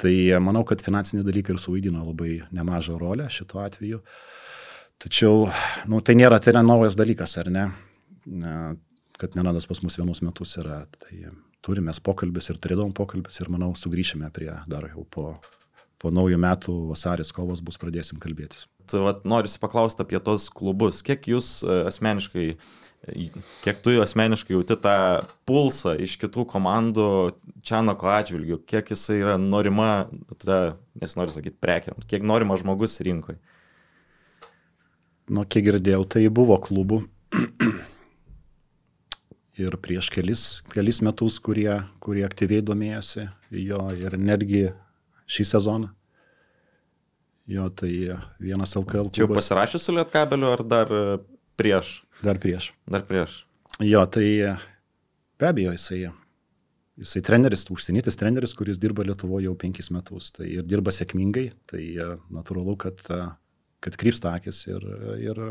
[0.00, 4.00] Tai manau, kad finansiniai dalykai ir suvaidino labai nemažą rolę šituo atveju.
[5.04, 5.48] Tačiau,
[5.90, 7.64] nu, tai nėra, tai yra naujas dalykas, ar ne?
[9.20, 10.82] Kad nenadas pas mus vienus metus yra.
[10.98, 11.18] Tai
[11.64, 15.26] turime pokalbis ir turėdavom pokalbis ir manau sugrįšime prie dar jau po,
[16.02, 18.66] po naujų metų vasaris, kovos bus pradėsim kalbėtis.
[18.90, 21.00] Tai vat, norisi paklausti apie tos klubus.
[21.06, 22.48] Kiek jūs e, asmeniškai,
[23.64, 24.96] kiek tu asmeniškai jauti tą
[25.48, 27.08] pulsą iš kitų komandų
[27.64, 30.06] Čianako atžvilgių, kiek jisai yra norima,
[30.40, 33.38] ta, nesinori sakyti, prekiam, kiek norima žmogus rinkoje?
[35.32, 37.00] Nu, kiek girdėjau, tai buvo klubų
[39.64, 43.28] ir prieš kelis, kelis metus, kurie, kurie aktyviai domėjosi
[43.64, 44.66] jo ir netgi
[45.24, 45.92] šį sezoną.
[47.48, 47.92] Jo, tai
[48.40, 49.10] vienas LKL.
[49.12, 50.92] Čia jau pasirašė su Lietkabeliu ar dar
[51.60, 51.98] prieš?
[52.24, 52.70] Dar prieš.
[52.88, 53.42] Dar prieš.
[53.84, 54.26] Jo, tai
[55.40, 56.00] be abejo, jisai,
[57.00, 60.30] jisai treneris, užsienytis treneris, kuris dirba Lietuvoje jau penkis metus.
[60.36, 61.84] Tai ir dirba sėkmingai, tai
[62.32, 63.02] natūralu, kad,
[63.84, 64.86] kad krypsta akis ir,
[65.20, 65.42] ir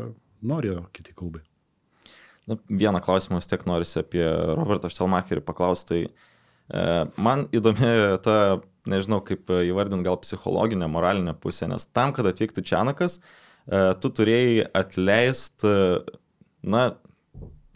[0.44, 1.44] nori kiti klubai.
[2.48, 4.24] Na, vieną klausimą vis tiek norisi apie
[4.58, 5.88] Robertą Štelmacherį paklausti.
[5.94, 6.82] Tai e,
[7.16, 7.92] man įdomi
[8.24, 8.36] ta,
[8.90, 14.68] nežinau kaip įvardinti, gal psichologinė, moralinė pusė, nes tam, kad atvyktų Čianakas, e, tu turėjai
[14.76, 15.72] atleisti,
[16.64, 16.96] na,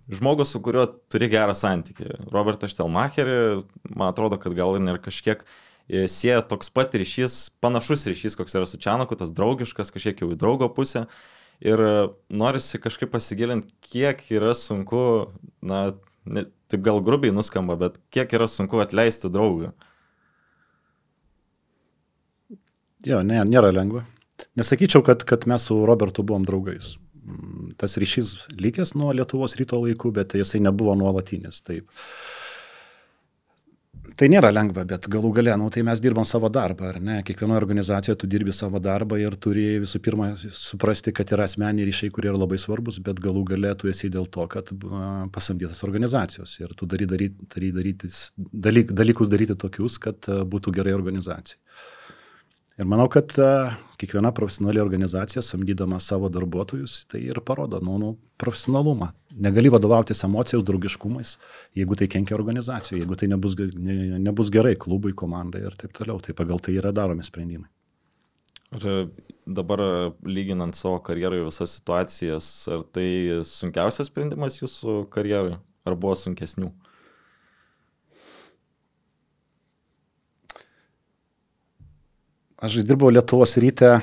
[0.09, 2.09] žmogus, su kuriuo turi gerą santykį.
[2.33, 3.38] Robertą Štelmacherį,
[3.92, 8.68] man atrodo, kad gal ir kažkiek e, sieja toks pat ryšys, panašus ryšys, koks yra
[8.68, 11.07] su Čianaku, tas draugiškas, kažkiek jau į draugo pusę.
[11.61, 11.81] Ir
[12.31, 15.03] norisi kažkaip pasigilinti, kiek yra sunku,
[15.66, 15.88] na,
[16.24, 19.72] ne, taip gal grubiai nuskamba, bet kiek yra sunku atleisti draugą.
[23.07, 24.05] Jo, ne, nėra lengva.
[24.59, 26.94] Nesakyčiau, kad, kad mes su Robertu buvom draugais.
[27.79, 31.62] Tas ryšys likęs nuo Lietuvos ryto laikų, bet jisai nebuvo nuolatinis.
[31.67, 31.88] Taip.
[34.19, 37.19] Tai nėra lengva, bet galų gale, nu, tai mes dirbam savo darbą, ar ne?
[37.27, 42.11] Kiekvienoje organizacijoje tu dirbi savo darbą ir turi visų pirma suprasti, kad yra asmeniai ryšiai,
[42.14, 44.73] kurie yra labai svarbus, bet galų gale tu esi dėl to, kad
[45.35, 50.97] pasamdytas organizacijos ir tu dary, dary, dary, darytis, dalyk, dalykus daryti tokius, kad būtų gerai
[50.99, 51.62] organizacijai.
[52.79, 53.33] Ir manau, kad
[53.99, 59.09] kiekviena profesionali organizacija, samdydama savo darbuotojus, tai ir parodo nu, nu, profesionalumą.
[59.35, 61.35] Negali vadovautis emocijos, draugiškumais,
[61.75, 66.23] jeigu tai kenkia organizacijai, jeigu tai nebus, ne, nebus gerai klubui, komandai ir taip toliau.
[66.23, 67.67] Tai pagal tai yra daromi sprendimai.
[68.79, 69.09] Ir
[69.59, 69.83] dabar
[70.23, 73.09] lyginant savo karjeroje visas situacijas, ar tai
[73.49, 76.71] sunkiausias sprendimas jūsų karjeroje, ar buvo sunkesnių?
[82.59, 84.01] Aš dirbau Lietuvos ryte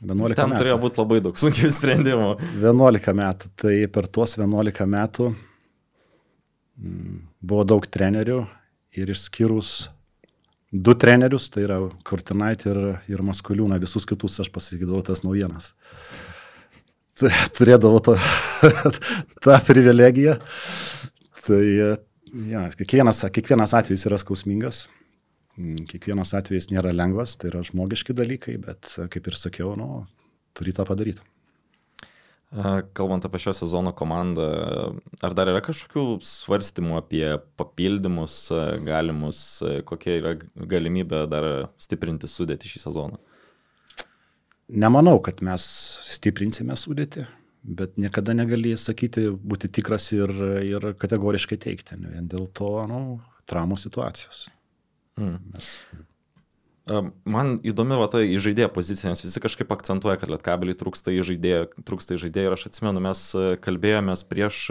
[0.00, 0.58] 11 Ten metų.
[0.60, 2.28] turėjo būti labai daug sunkių sprendimų.
[2.60, 3.52] 11 metų.
[3.62, 5.30] Tai per tuos 11 metų
[6.76, 8.42] mm, buvo daug trenerių
[9.00, 9.88] ir išskyrus
[10.70, 12.82] du trenerius, tai yra Kurtinaitį ir,
[13.16, 15.72] ir Maskuliūną, visus kitus aš pasakydavau tas naujienas.
[17.56, 18.14] Turėdavau to,
[19.44, 20.36] tą privilegiją.
[21.40, 24.84] Tai ja, kiekvienas, kiekvienas atvejis yra skausmingas.
[25.60, 30.04] Mm, kiekvienas atvejis nėra lengvas, tai yra žmogiški dalykai, bet kaip ir sakiau, nu,
[30.56, 31.24] turi tą padaryti.
[32.98, 34.46] Kalbant apie šio sezono komandą,
[35.22, 37.24] ar dar yra kažkokių svarstymų apie
[37.60, 38.38] papildymus
[38.82, 39.42] galimus,
[39.86, 40.32] kokia yra
[40.72, 41.46] galimybė dar
[41.78, 43.20] stiprinti sudėti šį sezoną?
[44.70, 45.62] Nemanau, kad mes
[46.10, 47.26] stiprinsime sudėti,
[47.62, 50.32] bet niekada negali sakyti, būti tikras ir,
[50.66, 53.02] ir kategoriškai teikti, vien dėl to nu,
[53.50, 54.48] traumų situacijos.
[55.20, 55.36] Mm.
[55.54, 55.74] Mes...
[57.28, 62.16] Man įdomi va ta įžaidėjo pozicija, nes visi kažkaip akcentuoja, kad lietkabeliai trūksta įžaidėjo, trūksta
[62.16, 63.20] įžaidėjo ir aš atsimenu, mes
[63.62, 64.62] kalbėjomės prieš,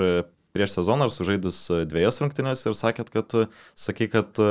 [0.52, 3.38] prieš sezoną ar sužaidus dviejas rungtynės ir sakėt, kad,
[3.78, 4.42] sakai, kad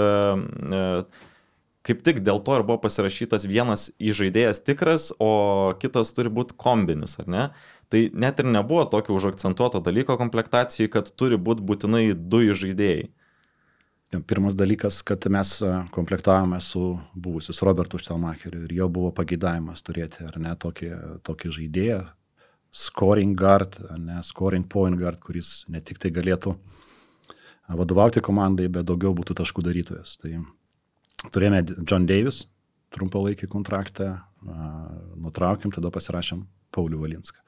[1.88, 7.18] kaip tik dėl to ir buvo pasirašytas vienas įžaidėjas tikras, o kitas turi būti kombinis,
[7.20, 7.44] ar ne?
[7.92, 13.08] Tai net ir nebuvo tokio užakcentuoto dalyko komplektacijai, kad turi būti būtinai du įžaidėjai.
[14.08, 15.58] Pirmas dalykas, kad mes
[15.92, 20.88] komplektavome su buvusius Robertu Štelmacheriu ir jo buvo pageidavimas turėti, ar ne, tokį,
[21.28, 21.98] tokį žaidėją,
[22.72, 26.54] scoring guard, ne, scoring point guard, kuris ne tik tai galėtų
[27.68, 30.16] vadovauti komandai, bet daugiau būtų taškų darytojas.
[30.22, 30.40] Tai
[31.28, 32.46] turėjome John Davis,
[32.96, 34.14] trumpalaikį kontraktą,
[35.20, 37.44] nutraukėm, tada pasirašėm Paulių Valinską.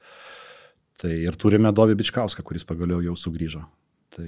[1.01, 3.63] Tai ir turime Dovį Bičkauską, kuris pagaliau jau sugrįžo.
[4.13, 4.27] Tai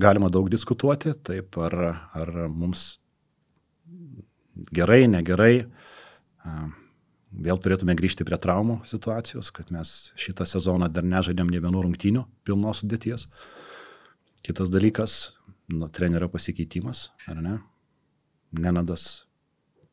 [0.00, 1.74] galima daug diskutuoti, taip, ar,
[2.16, 2.98] ar mums
[4.74, 5.66] gerai, negerai.
[7.34, 12.24] Vėl turėtume grįžti prie traumų situacijos, kad mes šitą sezoną dar nežaidėm ne vienų rungtynių
[12.46, 13.26] pilnos sudėties.
[14.44, 15.34] Kitas dalykas,
[15.72, 17.54] nu, trenerio pasikeitimas, ar ne?
[18.54, 19.24] Nenadas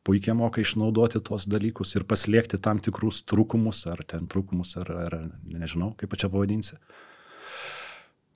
[0.06, 5.16] puikiai moka išnaudoti tuos dalykus ir paslėgti tam tikrus trūkumus, ar ten trūkumus, ar, ar
[5.46, 6.76] nežinau, kaip čia pavadinsi.
[6.76, 7.11] Uh,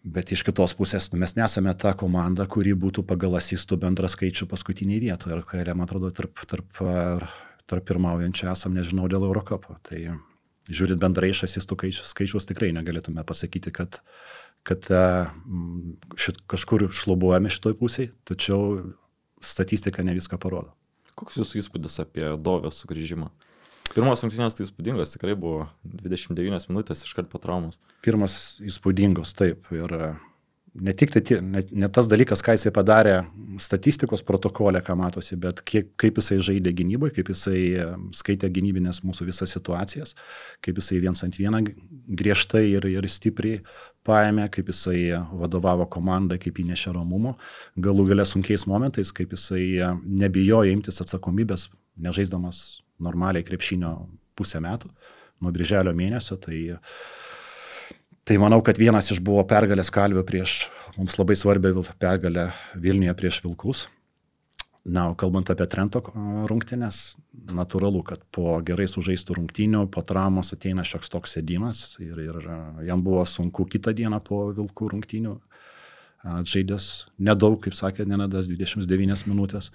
[0.06, 4.46] Bet iš kitos pusės nu, mes nesame ta komanda, kuri būtų pagal asistų bendrą skaičių
[4.46, 5.34] paskutiniai vietoje.
[5.34, 6.78] Ir kairė, man atrodo, tarp, tarp,
[7.66, 9.74] tarp pirmaujančių esam, nežinau, dėl Eurocapo.
[9.86, 9.98] Tai
[10.70, 13.98] žiūrint bendrai iš asistų skaičius, tikrai negalėtume pasakyti, kad,
[14.66, 14.86] kad
[16.22, 18.92] šit, kažkur šlubuojame šitoj pusėje, tačiau
[19.42, 20.70] statistika ne viską parodo.
[21.18, 23.32] Koks jūsų įspūdis apie Dovio sugrįžimą?
[23.94, 27.78] Pirmos rungtynės tai įspūdingos, tikrai buvo 29 minutės iškart po traumos.
[28.04, 29.68] Pirmas įspūdingos, taip.
[29.74, 30.08] Ir e,
[30.80, 33.16] ne tik tai, ne, ne tas dalykas, ką jisai padarė
[33.62, 39.02] statistikos protokolė, ką matosi, bet kiek, kaip jisai žaidė gynyboje, kaip jisai e, skaitė gynybinės
[39.06, 40.16] mūsų visas situacijas,
[40.64, 41.62] kaip jisai viens ant vieną
[42.06, 43.62] griežtai ir, ir stipriai
[44.06, 45.00] paėmė, kaip jisai
[45.32, 47.36] vadovavo komandai, kaip įnešė romumo,
[47.76, 49.92] galų galę sunkiais momentais, kaip jisai e,
[50.24, 52.66] nebijojo imtis atsakomybės, nežaisdamas
[53.02, 53.92] normaliai krepšinio
[54.36, 54.90] pusę metų,
[55.40, 56.38] nuo birželio mėnesio.
[56.40, 56.60] Tai,
[58.26, 63.42] tai manau, kad vienas iš buvo pergalės kalvio prieš mums labai svarbią pergalę Vilniuje prieš
[63.44, 63.86] Vilkus.
[64.86, 65.98] Na, o kalbant apie Trento
[66.46, 67.16] rungtynės,
[67.50, 72.38] natūralu, kad po gerai sužaistų rungtynių, po traumos ateina šioks toks sėdimas ir, ir
[72.86, 75.34] jam buvo sunku kitą dieną po Vilkų rungtynių.
[76.22, 76.86] Žaidęs
[77.18, 79.72] nedaug, kaip sakė Nenadas, 29 minutės.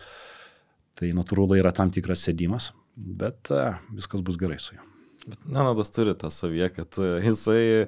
[0.95, 4.87] Tai natūralu yra tam tikras sėdimas bet e, viskas bus gerai su juo.
[5.25, 7.87] Bet Nenadas turi tą savyje, kad e, jisai e,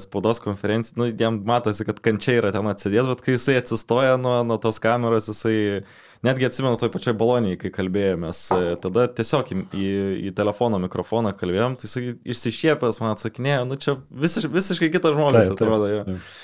[0.00, 4.38] spaudos konferencijai, nu, jam matosi, kad kančiai yra ten atsidėti, bet kai jisai atsistoja nuo,
[4.48, 5.84] nuo tos kameros, jisai,
[6.24, 8.46] netgi atsimenu toj pačioj balonijai, kai kalbėjomės,
[8.80, 9.92] tada tiesiog į, į,
[10.30, 15.50] į telefono mikrofoną kalbėjom, tai jisai išsišiepęs man atsakinėjo, nu čia visiš, visiškai kitas žmogus
[15.50, 15.92] taip, atrodo.
[15.92, 16.34] Taip, taip.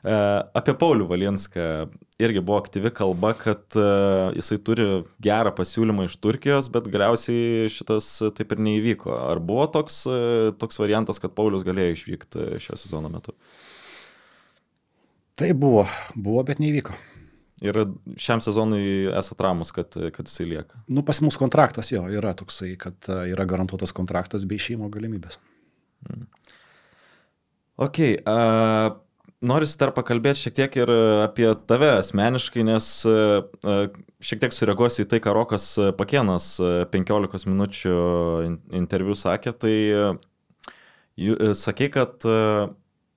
[0.00, 1.64] Apie Paulių Valinską
[2.20, 3.76] irgi buvo aktyvi kalba, kad
[4.36, 4.86] jisai turi
[5.20, 9.12] gerą pasiūlymą iš Turkijos, bet galiausiai šitas taip ir neįvyko.
[9.12, 10.02] Ar buvo toks,
[10.60, 13.36] toks variantas, kad Paulius galėjo išvykti šio sezono metu?
[15.40, 15.86] Tai buvo,
[16.16, 16.96] buvo, bet neįvyko.
[17.60, 17.76] Ir
[18.20, 20.80] šiam sezonui esate ramus, kad, kad jisai lieka.
[20.88, 25.36] Nu, pas mus kontraktas jo yra toksai, kad e, yra garantuotas kontraktas bei šeimo galimybės.
[26.08, 26.24] Mm.
[27.84, 28.00] Ok.
[28.24, 28.96] Uh,
[29.40, 30.90] Noris dar pakalbėti šiek tiek ir
[31.24, 33.86] apie tave asmeniškai, nes uh,
[34.20, 36.52] šiek tiek sureaguosiu į tai, ką Rokas Pakienas
[36.92, 37.94] 15 minučių
[38.76, 39.54] interviu sakė.
[39.56, 39.74] Tai
[41.56, 42.28] sakė, kad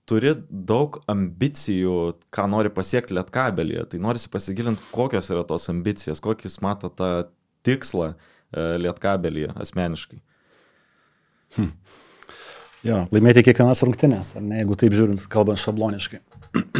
[0.09, 1.95] turi daug ambicijų,
[2.33, 7.11] ką nori pasiekti lietkabelėje, tai norisi pasigilinti, kokios yra tos ambicijos, kokius mato tą
[7.63, 8.15] tikslą e,
[8.83, 10.19] lietkabelėje asmeniškai.
[11.55, 11.69] Hm.
[12.83, 16.19] Jo, laimėti kiekvienas rungtynės, ar ne, jeigu taip žiūrint, kalbant šabloniškai.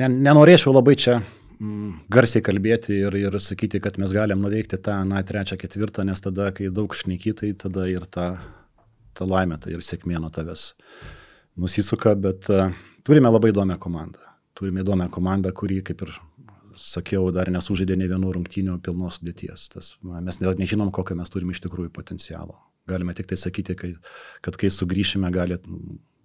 [0.00, 5.02] ne, nenorėčiau labai čia mm, garsiai kalbėti ir, ir sakyti, kad mes galim nuveikti tą,
[5.08, 8.32] na, trečią, ketvirtą, nes tada, kai daug šnekytai, tada ir ta
[9.20, 10.72] ta laimė tai ir sėkmė nuo tavęs
[11.60, 12.72] nusisuka, bet uh,
[13.06, 14.24] turime labai įdomią komandą.
[14.56, 16.14] Turime įdomią komandą, kuri, kaip ir
[16.80, 19.68] sakiau, dar nesužaidė ne vienų rungtynių pilnos sudėties.
[19.74, 22.56] Tas, mes nežinom, kokio mes turime iš tikrųjų potencialo.
[22.90, 23.94] Galime tik tai sakyti, kai,
[24.44, 25.58] kad kai sugrįšime, gali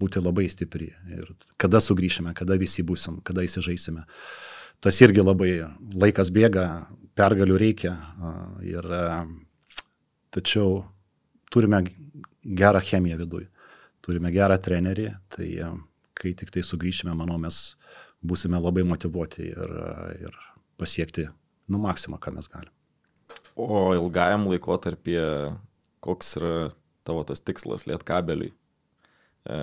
[0.01, 0.89] būti labai stipri.
[1.13, 4.06] Ir kada sugrįšime, kada visi būsim, kada įsižaisime.
[4.84, 5.51] Tas irgi labai
[5.95, 6.65] laikas bėga,
[7.15, 7.95] pergalių reikia.
[8.67, 8.89] Ir,
[10.36, 10.84] tačiau
[11.54, 11.84] turime
[12.45, 13.49] gerą chemiją viduje.
[14.06, 15.49] Turime gerą trenerį, tai
[16.15, 17.75] kai tik tai sugrįšime, manau, mes
[18.25, 19.73] būsime labai motivuoti ir,
[20.21, 20.36] ir
[20.80, 21.25] pasiekti,
[21.71, 22.73] nu, maksimą, ką mes galime.
[23.56, 25.25] O ilgajam laikotarpyje,
[26.06, 26.54] koks yra
[27.08, 28.54] tavo tas tikslas lietkabeliui?
[29.46, 29.60] E,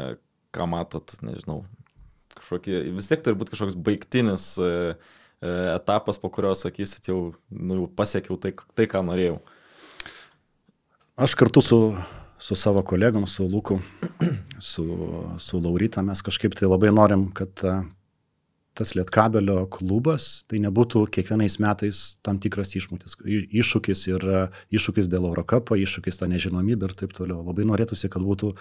[0.53, 1.63] ką matot, nežinau,
[2.37, 7.87] kažkokį, vis tiek turi būti kažkoks baigtinis e, e, etapas, po kurio sakysit, jau nu,
[7.99, 9.39] pasiekiau tai, tai, ką norėjau.
[11.23, 11.81] Aš kartu su
[12.43, 13.79] su savo kolegom, su Luku,
[14.71, 14.85] su,
[15.39, 17.63] su Laurita, mes kažkaip tai labai norim, kad
[18.79, 23.19] tas Lietkabelio klubas tai nebūtų kiekvienais metais tam tikras iššūkis,
[23.63, 24.45] iššūkis ir e,
[24.79, 27.43] iššūkis dėl Eurocapo, iššūkis tą nežinomybę ir taip toliau.
[27.47, 28.53] Labai norėtųsi, kad būtų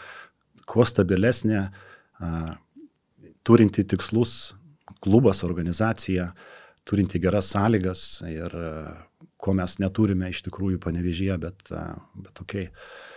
[0.71, 1.65] kuo stabilesnė,
[3.47, 4.53] turinti tikslus
[5.01, 6.29] klubas, organizacija,
[6.87, 8.73] turinti geras sąlygas ir e,
[9.41, 12.67] ko mes neturime iš tikrųjų panevežyje, bet, bet okei.
[12.67, 13.09] Okay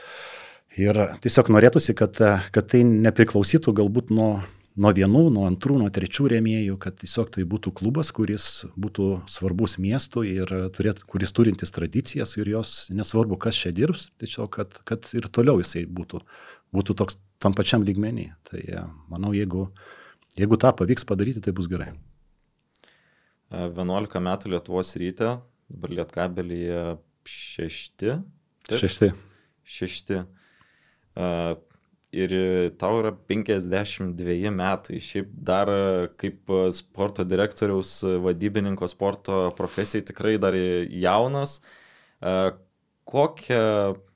[0.74, 2.18] Ir tiesiog norėtųsi, kad,
[2.50, 4.40] kad tai nepriklausytų galbūt nuo,
[4.74, 9.76] nuo vienų, nuo antrų, nuo trečių rėmėjų, kad tiesiog tai būtų klubas, kuris būtų svarbus
[9.82, 15.06] miestui ir turėt, kuris turintis tradicijas ir jos nesvarbu, kas čia dirbs, tiesiog kad, kad
[15.14, 16.22] ir toliau jisai būtų,
[16.74, 18.30] būtų toks tam pačiam lygmenį.
[18.50, 19.68] Tai e, manau, jeigu,
[20.38, 21.92] jeigu tą pavyks padaryti, tai bus gerai.
[23.54, 25.36] E, 11 metų Lietuvos ryte,
[25.70, 26.64] dabar Lietkabelį
[27.30, 28.10] 6.
[28.74, 29.12] 6.
[29.64, 30.18] 6.
[32.14, 32.34] Ir
[32.78, 35.00] tau yra 52 metai.
[35.02, 35.70] Šiaip dar
[36.20, 41.58] kaip sporto direktoriaus vadybininko sporto profesijai tikrai dar jaunas.
[43.10, 43.64] Kokią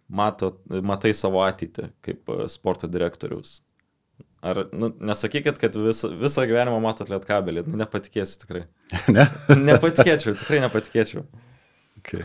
[0.08, 3.58] mato, matai savo ateitį kaip sporto direktoriaus?
[4.38, 8.66] Ar, nu, nesakykit, kad vis, visą gyvenimą matot lietkabelį, nu, nepatikėsiu tikrai.
[9.16, 9.26] Ne?
[9.72, 11.24] nepatikėčiau, tikrai nepatikėčiau.
[11.98, 12.22] Okay.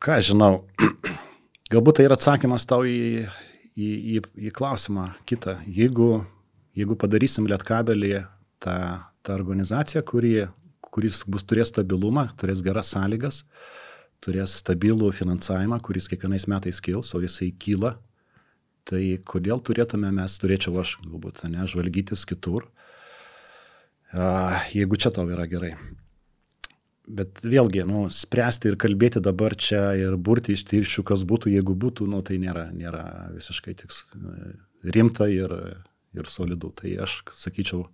[0.00, 0.64] ką žinau,
[1.70, 3.26] galbūt tai yra atsakymas tau į,
[3.78, 5.58] į, į, į klausimą kitą.
[5.70, 6.24] Jeigu,
[6.78, 8.16] jeigu padarysim lietkabelį
[8.62, 8.76] tą,
[9.26, 10.34] tą organizaciją, kuri,
[10.90, 13.44] kuris bus turės stabilumą, turės geras sąlygas,
[14.24, 17.94] turės stabilų finansavimą, kuris kiekvienais metais kils, o jisai kyla,
[18.88, 22.66] tai kodėl turėtume mes, turėčiau aš galbūt, ne, žvalgytis kitur,
[24.74, 25.76] jeigu čia tau yra gerai
[27.16, 31.74] bet vėlgi, nu, spręsti ir kalbėti dabar čia ir burti iš tirščių, kas būtų, jeigu
[31.78, 34.04] būtų, nu, tai nėra, nėra visiškai tiks
[34.96, 35.54] rimta ir,
[36.16, 36.72] ir solidu.
[36.76, 37.84] Tai aš sakyčiau,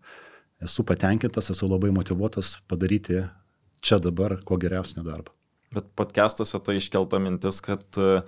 [0.63, 3.25] esu patenkintas, esu labai motivuotas padaryti
[3.85, 5.33] čia dabar kuo geriausią darbą.
[5.75, 8.23] Bet podcastuose tai iškelta mintis, kad uh,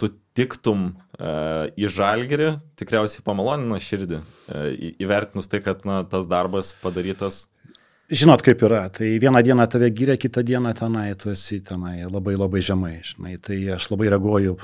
[0.00, 4.66] tu tiktum uh, į žalgerį, tikriausiai pamalonina širdį, uh,
[5.00, 7.46] įvertinus tai, kad na, tas darbas padarytas
[8.10, 8.82] Žinot, kaip yra.
[8.90, 12.96] Tai vieną dieną tave gyrė, kitą dieną tenai tu esi tenai labai labai žemai.
[13.06, 13.36] Žinai.
[13.38, 14.56] Tai aš labai reaguoju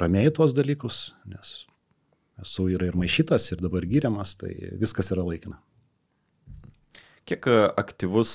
[0.00, 1.00] ramiai tuos dalykus,
[1.30, 1.64] nes
[2.44, 5.58] esu ir, ir maišytas, ir dabar gyriamas, tai viskas yra laikina.
[7.24, 7.46] Kiek
[7.80, 8.32] aktyvus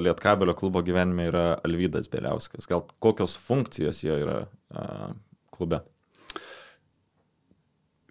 [0.00, 2.66] Lietkabelio klubo gyvenime yra Alvydas Beliauskas?
[2.70, 4.38] Gal kokios funkcijos jo yra
[4.72, 5.10] a,
[5.52, 5.82] klube?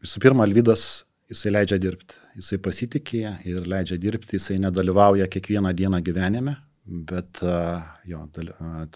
[0.04, 2.18] visų pirma, Alvydas, jisai leidžia dirbti.
[2.40, 3.22] Jisai pasitikė
[3.52, 6.56] ir leidžia dirbti, jisai nedalyvauja kiekvieną dieną gyvenime,
[7.10, 7.42] bet
[8.08, 8.22] jo,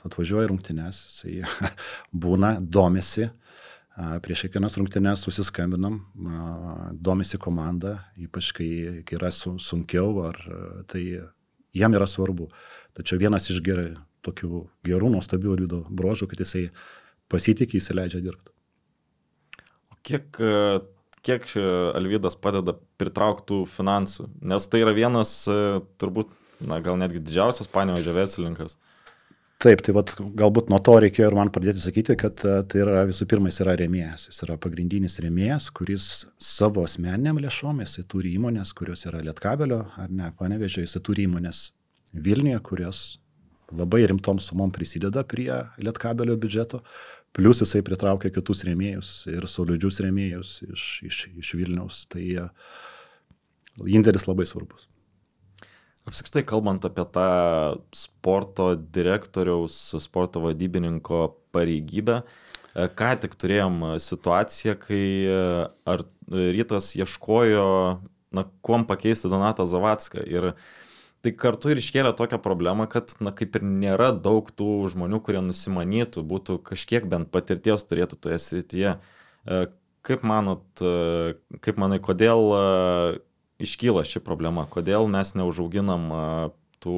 [0.08, 1.70] atvažiuoja rungtynės, jisai
[2.26, 3.28] būna, domisi,
[4.24, 6.00] prieš kiekvienas rungtynės susiskambinam,
[6.96, 8.70] domisi komanda, ypač kai,
[9.06, 10.40] kai yra sunkiau, ar
[10.90, 11.04] tai
[11.76, 12.50] jam yra svarbu.
[12.98, 13.92] Tačiau vienas iš gerai,
[14.24, 16.68] tokių gerų, nuostabių liudo brožų, kad jisai
[17.30, 18.54] pasitikė, įsileidžia dirbti.
[19.92, 20.40] O kiek,
[21.26, 21.46] kiek
[21.98, 24.30] Alvydas padeda pritrauktų finansų?
[24.54, 25.44] Nes tai yra vienas,
[26.02, 26.32] turbūt,
[26.64, 28.78] na, gal netgi didžiausias panėvažio verslininkas.
[29.64, 33.28] Taip, tai vat, galbūt nuo to reikėjo ir man pradėti sakyti, kad tai yra visų
[33.32, 34.26] pirma, jis yra rėmėjas.
[34.28, 40.12] Jis yra pagrindinis rėmėjas, kuris savo asmeniniam lėšom, jis turi įmonės, kurios yra Lietkabelio ar
[40.12, 41.70] ne, panevežė, jis turi įmonės
[42.14, 43.06] Vilniuje, kurios
[43.74, 45.50] labai rimtom sumom prisideda prie
[45.80, 46.84] Lietkabelio biudžeto,
[47.34, 52.04] plus jisai pritraukia kitus rėmėjus ir solidžius rėmėjus iš, iš, iš Vilniaus.
[52.12, 52.48] Tai e,
[53.90, 54.88] indėlis labai svarbus.
[56.08, 57.28] Apskritai kalbant apie tą
[57.96, 61.26] sporto direktoriaus, sporto vadybininko
[61.56, 65.44] pareigybę, e, ką tik turėjom situaciją, kai e,
[65.90, 67.68] ar rytas ieškojo,
[68.34, 70.22] na, kuom pakeisti Donatą Zavatską.
[70.26, 70.72] Ir uh,
[71.24, 75.40] tai kartu ir iškėlė tokią problemą, kad, na, kaip ir nėra daug tų žmonių, kurie
[75.46, 78.98] nusimanytų, būtų kažkiek bent patirties turėtų toje srityje.
[78.98, 79.60] E,
[80.04, 82.64] kaip manot, e, kaip manai, kodėl e,
[83.64, 86.10] iškyla ši problema, kodėl mes neužauginam
[86.84, 86.98] tų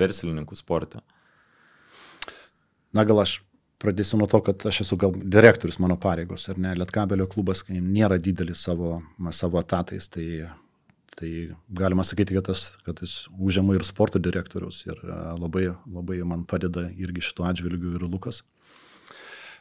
[0.00, 1.02] verslininkų sporte?
[2.96, 3.42] Na gal aš
[3.82, 8.16] pradėsiu nuo to, kad aš esu gal direktorius mano pareigos, ar ne, Lietkabelio klubas nėra
[8.16, 9.02] didelis savo,
[9.36, 10.48] savo etatais, tai
[11.18, 11.30] Tai
[11.68, 16.44] galima sakyti, kad, tas, kad jis užėmė ir sporto direktorius ir e, labai, labai man
[16.46, 18.44] padeda irgi šituo atžvilgiu ir Lukas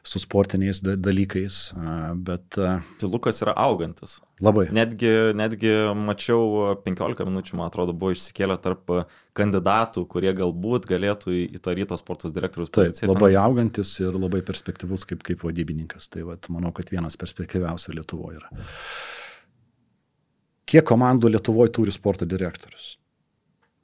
[0.08, 1.96] su sportiniais dalykais, e,
[2.30, 2.60] bet...
[2.62, 4.20] E, tai Lukas yra augantis.
[4.46, 4.68] Labai.
[4.70, 8.94] Netgi, netgi mačiau 15 minučių, man atrodo, buvo išsikėlę tarp
[9.36, 13.08] kandidatų, kurie galbūt galėtų į tą ryto sportos direktorius poziciją.
[13.08, 13.42] Taip, labai ten...
[13.42, 16.06] augantis ir labai perspektyvus kaip, kaip vadybininkas.
[16.14, 18.54] Tai vat, manau, kad vienas perspektyviausių Lietuvoje yra.
[20.68, 22.98] Kiek komandų Lietuvoje turi sporto direktorius?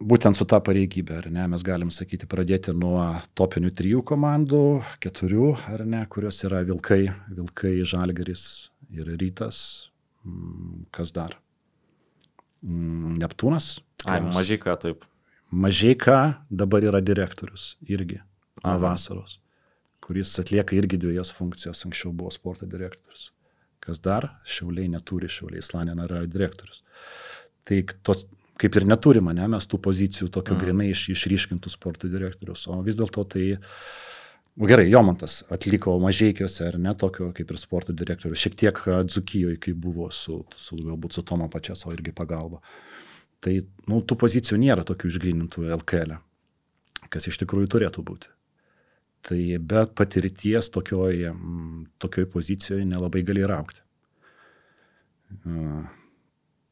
[0.03, 2.99] Būtent su tą pareigybę, ar ne, mes galim sakyti, pradėti nuo
[3.39, 4.63] topinių trijų komandų,
[5.03, 8.43] keturių, ar ne, kurios yra Vilkai, Vilkai, Žalgeris
[8.91, 9.61] ir Rytas.
[10.27, 11.37] Mm, kas dar?
[12.65, 13.77] Mm, Neptūnas.
[14.03, 15.05] Ai, mažai ką taip.
[15.53, 16.17] Mažai ką
[16.51, 18.19] dabar yra direktorius irgi
[18.63, 19.37] nuo vasaros,
[20.03, 23.29] kuris atlieka irgi dviejas funkcijas, anksčiau buvo sporto direktorius.
[23.83, 24.29] Kas dar?
[24.47, 26.83] Šiauliai neturi, Šiauliai Slanė yra direktorius.
[27.67, 28.23] Tai tos,
[28.59, 30.61] kaip ir neturime, ne, mes tų pozicijų tokio mm.
[30.61, 33.45] grinai iš, išryškintų sporto direktorius, o vis dėlto tai,
[34.55, 39.59] nu, gerai, Jomantas atliko mažiekiuose ar ne tokio kaip ir sporto direktorius, šiek tiek Dzukijoje,
[39.63, 42.61] kai buvo su, su galbūt su Tomo pačias, o irgi pagalba.
[43.43, 43.57] Tai,
[43.91, 48.31] nu, tų pozicijų nėra tokių išgrinintų LKL, e, kas iš tikrųjų turėtų būti.
[49.23, 53.79] Tai be patirties tokioj, mm, tokioj pozicijoje nelabai gali raukti.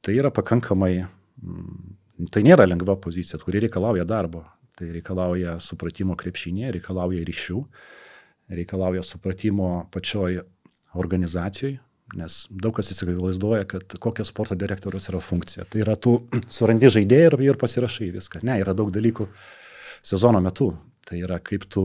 [0.01, 1.05] Tai yra pakankamai,
[1.41, 4.43] mm, tai nėra lengva pozicija, kuri reikalauja darbo.
[4.75, 7.63] Tai reikalauja supratimo krepšinėje, reikalauja ryšių,
[8.49, 10.41] reikalauja supratimo pačioj
[10.95, 11.79] organizacijai,
[12.17, 15.65] nes daug kas įsivaizduoja, kad kokia sporto direktorius yra funkcija.
[15.69, 16.17] Tai yra tu
[16.57, 18.43] surandi žaidėjai ir, ir pasirašai viską.
[18.43, 19.27] Ne, yra daug dalykų
[20.03, 20.73] sezono metu.
[21.07, 21.83] Tai yra kaip tu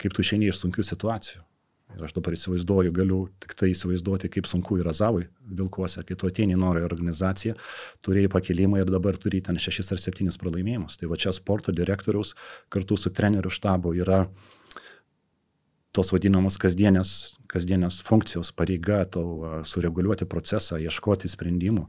[0.00, 1.42] kaip tu išeini iš sunkių situacijų.
[1.96, 6.28] Ir aš dabar įsivaizduoju, galiu tik tai įsivaizduoti, kaip sunku yra Zavui Vilkuose, kai tu
[6.28, 7.54] ateini nori organizaciją,
[8.04, 10.98] turėjai pakilimą ir dabar turi ten šešis ar septynis pralaimėjimus.
[10.98, 12.34] Tai va čia sporto direktoriaus
[12.74, 14.26] kartu su treneriu štabu yra
[15.96, 19.22] tos vadinamos kasdienės, kasdienės funkcijos pareiga, to
[19.64, 21.86] sureguliuoti procesą, ieškoti sprendimų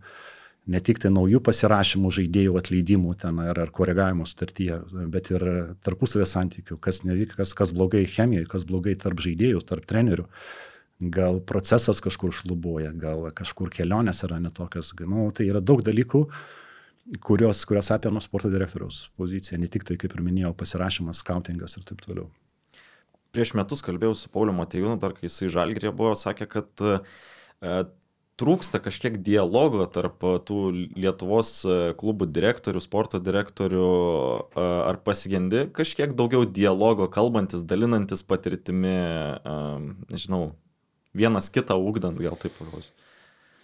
[0.67, 4.81] ne tik tai naujų pasirašymų žaidėjų atleidimų ten ar, ar koregavimo sutartyje,
[5.13, 5.45] bet ir
[5.85, 10.27] tarpusavės santykių, kas nevyk, kas, kas blogai chemijoje, kas blogai tarp žaidėjų, tarp trenerių.
[11.13, 14.95] Gal procesas kažkur šlubuoja, gal kažkur kelionės yra netokios.
[15.05, 16.23] Nu, tai yra daug dalykų,
[17.21, 21.85] kurios, kurios apima sporto direktoriaus poziciją, ne tik tai, kaip ir minėjau, pasirašymas, skautingas ir
[21.87, 22.31] taip toliau.
[23.35, 26.97] Prieš metus kalbėjau su Pauliu Matejūnu, dar kai jisai žalgrė buvo, sakė, kad e,
[28.37, 30.59] trūksta kažkiek dialogo tarp tų
[30.97, 33.87] Lietuvos e, klubų direktorių, sporto direktorių,
[34.57, 38.95] ar pasigendi kažkiek daugiau dialogo, kalbantis, dalinantis patirtimi,
[40.13, 40.51] nežinau,
[41.17, 42.93] vienas kitą ugdant, gal taip paklausiu.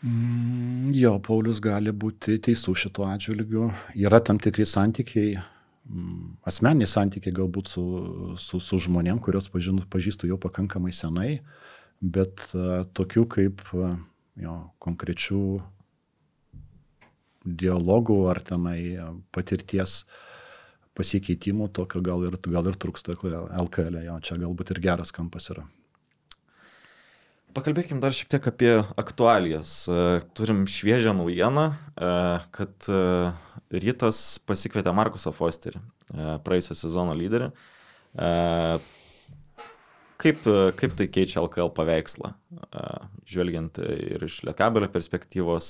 [0.03, 3.69] Mm, jo, Paulius gali būti teisų šituo atžvilgiu.
[3.95, 5.38] Yra tam tikri santykiai,
[5.88, 7.84] mm, asmeniniai santykiai galbūt su,
[8.41, 11.38] su, su žmonėm, kuriuos pažinu, pažįstu jau pakankamai senai,
[12.03, 12.43] bet
[12.97, 13.93] tokių kaip uh,
[14.39, 15.43] jo konkrečių
[17.43, 18.79] dialogų ar tenai
[19.36, 20.03] patirties
[20.97, 25.65] pasikeitimų, tokio gal ir, gal ir trūksta LKL, jo, čia galbūt ir geras kampas yra.
[27.53, 29.84] Pakalbėkime dar šiek tiek apie aktualijas.
[30.34, 31.67] Turim šviežią naujieną,
[32.55, 32.88] kad
[33.73, 35.81] Rytas pasikvietė Markusą Fosterį,
[36.45, 37.51] praėjusio sezono lyderį.
[40.22, 40.43] Kaip,
[40.80, 42.32] kaip tai keičia LKL paveikslą,
[43.28, 45.70] žvelgiant ir iš Lietkabelio perspektyvos,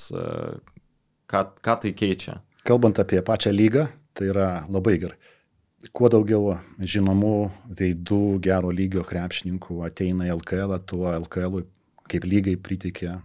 [1.31, 2.39] ką, ką tai keičia?
[2.67, 5.19] Kalbant apie pačią lygą, tai yra labai gerai.
[5.91, 7.35] Kuo daugiau žinomų
[7.79, 11.65] veidų gero lygio krepšininkų ateina į LKL, tuo LKL
[12.11, 13.17] kaip lygai pritikė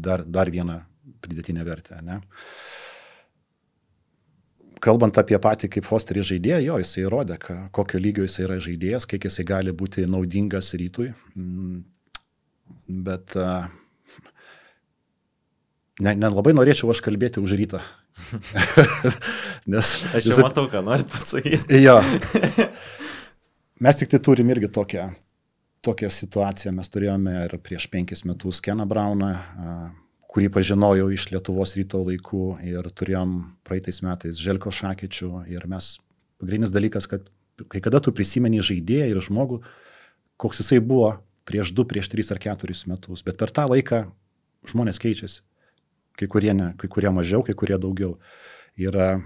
[0.00, 0.80] dar, dar vieną
[1.24, 2.00] pridėtinę vertę.
[2.04, 2.20] Ne?
[4.84, 7.38] Kalbant apie patį kaip Fosterį žaidėją, jo, jisai įrodė,
[7.72, 11.08] kokio lygio jisai yra žaidėjas, kiek jisai gali būti naudingas rytui.
[13.08, 13.36] Bet
[16.04, 17.80] nelabai ne, ne norėčiau aš kalbėti už rytą.
[19.72, 21.80] Nes, Aš jau matau, ką norit pasakyti.
[21.82, 21.96] jo.
[23.84, 25.08] Mes tik tai turim irgi tokią,
[25.84, 26.74] tokią situaciją.
[26.76, 29.32] Mes turėjome ir prieš penkis metus Keną Brauną,
[30.34, 35.30] kurį pažinojau iš Lietuvos ryto laikų ir turėjom praeitais metais Želko Šakyčių.
[35.52, 35.94] Ir mes,
[36.42, 37.30] pagrindinis dalykas, kad
[37.70, 39.60] kai kada tu prisimeni žaidėją ir žmogų,
[40.42, 41.14] koks jisai buvo
[41.46, 43.22] prieš du, prieš tris ar keturis metus.
[43.22, 44.08] Bet per tą laiką
[44.66, 45.44] žmonės keičiasi
[46.18, 48.16] kai kurie ne, kai kurie mažiau, kai kurie daugiau.
[48.78, 49.18] Yra,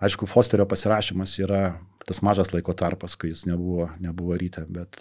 [0.00, 1.62] aišku, Fosterio pasirašymas yra
[2.08, 5.00] tas mažas laiko tarpas, kai jis nebuvo, nebuvo ryte, bet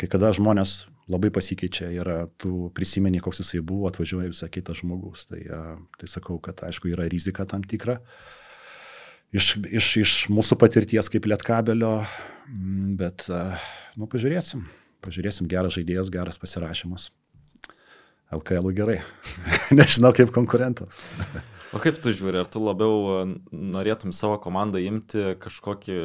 [0.00, 5.26] kai kada žmonės labai pasikeičia ir tu prisimeni, koks jisai buvo, atvažiuoja visą kitą žmogus.
[5.30, 7.98] Tai, uh, tai sakau, kad aišku yra rizika tam tikra.
[9.34, 12.00] Iš, iš, iš mūsų patirties kaip lietkabelio,
[12.98, 14.66] bet, uh, nu, pažiūrėsim.
[15.00, 17.10] Pažiūrėsim, geras žaidėjas, geras pasirašymas.
[18.30, 18.98] LKL gerai.
[19.78, 20.98] Nežinau kaip konkurentas.
[21.74, 25.96] o kaip tu žiūri, ar tu labiau norėtum savo komandą imti kažkokį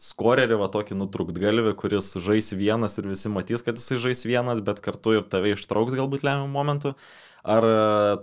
[0.00, 4.82] skorerį, va tokį nutrūktgalvį, kuris žais vienas ir visi matys, kad jisai žais vienas, bet
[4.84, 6.94] kartu ir tave ištrauks galbūt lemiamų momentų,
[7.44, 7.68] ar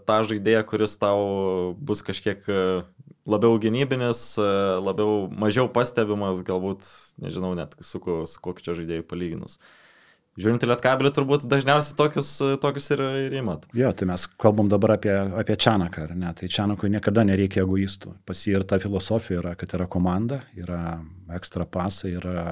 [0.10, 2.42] tą žaidėją, kuris tau bus kažkiek
[3.28, 4.24] labiau gynybinis,
[4.82, 6.88] labiau mažiau pastebimas, galbūt,
[7.22, 9.58] nežinau net su, su kokiu čia žaidėjui palyginus.
[9.58, 9.87] Uh,
[10.38, 12.28] Žiūrint į Lietkabelį, turbūt dažniausiai tokius,
[12.62, 13.64] tokius ir, ir įmat.
[13.78, 16.30] Jo, tai mes kalbam dabar apie, apie Čianaką, ar ne?
[16.38, 18.14] Tai Čianakui niekada nereikia egoistų.
[18.28, 21.00] Pas jį ir ta filosofija yra, kad yra komanda, yra
[21.34, 22.46] ekstra pasai, yra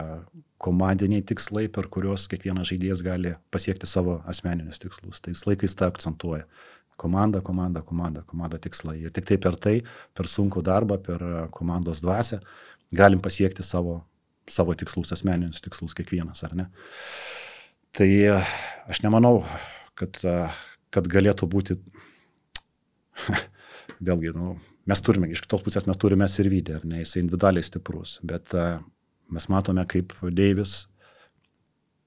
[0.65, 5.21] komandiniai tikslai, per kuriuos kiekvienas žaidėjas gali pasiekti savo asmeninius tikslus.
[5.21, 6.49] Tai vis laikais tą akcentuoja.
[6.97, 8.97] Komanda, komanda, komanda, komanda tikslai.
[9.05, 9.77] Ir tik tai per tai,
[10.17, 11.21] per sunkų darbą, per
[11.53, 12.41] komandos dvasę
[12.95, 13.99] galim pasiekti savo,
[14.49, 16.71] savo tikslus, asmeninius tikslus kiekvienas, ar ne?
[17.95, 18.07] Tai
[18.91, 19.39] aš nemanau,
[19.95, 20.19] kad,
[20.91, 21.77] kad galėtų būti,
[24.07, 24.55] vėlgi, nu,
[24.89, 28.51] mes turime, iš kitos pusės mes turime Sirvidį, ar ne, jisai individualiai stiprus, bet
[29.31, 30.85] mes matome, kaip Deivis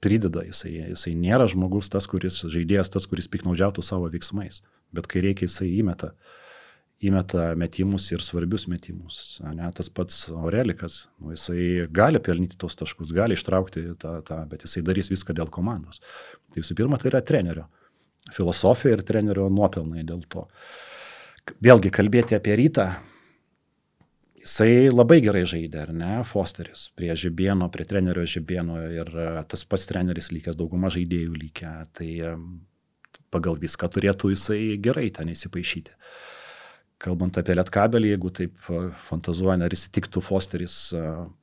[0.05, 4.61] prideda, jisai, jisai nėra žmogus tas, kuris žaidėjas, tas, kuris piknaudžiautų savo veiksmais,
[4.95, 6.13] bet kai reikia, jisai įmeta.
[6.13, 6.48] Uh,
[6.99, 9.39] įmeta metimus ir svarbius metimus.
[9.55, 14.67] Ne, tas pats Aurelikas, nu, jisai gali pelnyti tos taškus, gali ištraukti tą, tą, bet
[14.67, 16.03] jisai darys viską dėl komandos.
[16.51, 17.69] Tai visų pirma, tai yra trenerio
[18.35, 20.43] filosofija ir trenerio nuopelnai dėl to.
[21.65, 22.89] Vėlgi kalbėti apie rytą,
[24.43, 29.13] jisai labai gerai žaidė, ar ne, Fosteris, prie Žibėno, prie trenerio Žibėno ir
[29.49, 32.11] tas pats treneris lygęs, dauguma žaidėjų lygia, tai
[33.33, 35.97] pagal viską turėtų jisai gerai ten įsipaišyti
[37.03, 38.69] kalbant apie lietkabelį, jeigu taip
[39.07, 40.77] fantazuojant, ar įsitiktų Fosteris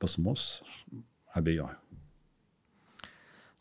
[0.02, 0.46] pas mus,
[1.36, 1.74] abejoju.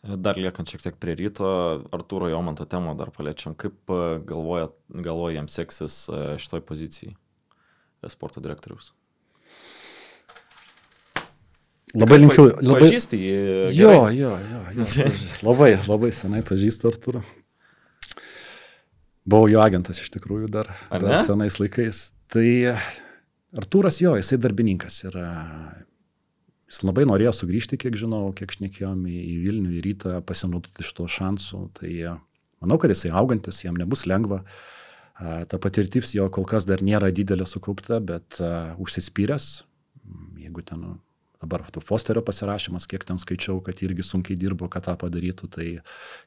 [0.06, 1.48] Dar liekant šiek tiek prie ryto,
[1.96, 3.56] Artūro Jomanto temą dar paliečiam.
[3.58, 3.90] Kaip
[4.30, 6.04] galvoja, galvoja jam seksis
[6.44, 7.16] šitoj pozicijai
[8.14, 8.92] sporto direktoriaus?
[11.96, 12.50] Labai linkiu.
[12.60, 12.84] Labai...
[12.84, 13.36] Pažįsti jį.
[13.78, 14.62] Jo, jo, jo.
[14.76, 15.10] jo
[15.48, 17.24] labai, labai senai pažįstu Artūrą.
[19.26, 22.12] Buvau jo agentas iš tikrųjų dar, dar senais laikais.
[22.30, 22.46] Tai
[23.56, 25.26] Artūras jo, jisai darbininkas yra.
[26.70, 30.92] Jis labai norėjo sugrįžti, kiek žinau, kiek šnekėjom į, į Vilnių, į rytą, pasinaudoti iš
[30.98, 31.60] to šansų.
[31.78, 31.92] Tai
[32.64, 34.42] manau, kad jisai augantis, jam nebus lengva.
[35.16, 39.48] Ta patirtis jo kol kas dar nėra didelė sukaupta, bet uh, užsispyręs,
[40.42, 40.84] jeigu ten
[41.46, 45.50] dabar Fosterio pasirašymas, kiek ten skaičiau, kad irgi sunkiai dirbo, kad tą padarytų.
[45.56, 45.70] Tai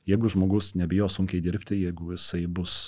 [0.08, 2.80] jeigu žmogus nebijo sunkiai dirbti, jeigu jisai bus,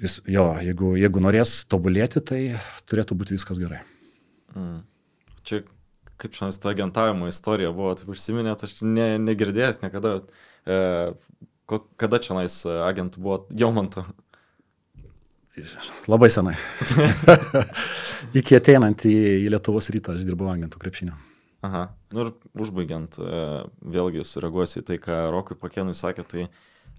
[0.00, 2.42] vis, jo, jeigu, jeigu norės tobulėti, tai
[2.88, 3.82] turėtų būti viskas gerai.
[4.56, 4.84] Mm.
[5.46, 5.66] Čia
[6.20, 10.18] kaip šiandien ta agentavimo istorija buvo, taip užsiminėt, aš ne, negirdėjęs niekada.
[10.64, 10.78] E,
[11.68, 14.06] ko, kada čia nais agentų buvo Jomanto?
[16.10, 16.54] Labai senai.
[18.38, 19.14] Iki ateinant į,
[19.46, 21.16] į Lietuvos rytą aš dirbau agentų krepšinio.
[21.66, 21.86] Aha.
[22.14, 22.32] Nu ir
[22.62, 23.18] užbaigiant,
[23.96, 26.46] vėlgi sureaguosiu į tai, ką Rokui Pakėnui sakė, tai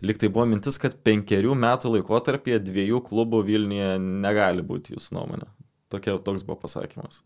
[0.06, 5.50] liktai buvo mintis, kad penkerių metų laikotarpyje dviejų klubų Vilniuje negali būti jūsų nuomonė.
[5.94, 7.22] Tokia, toks buvo pasakymas.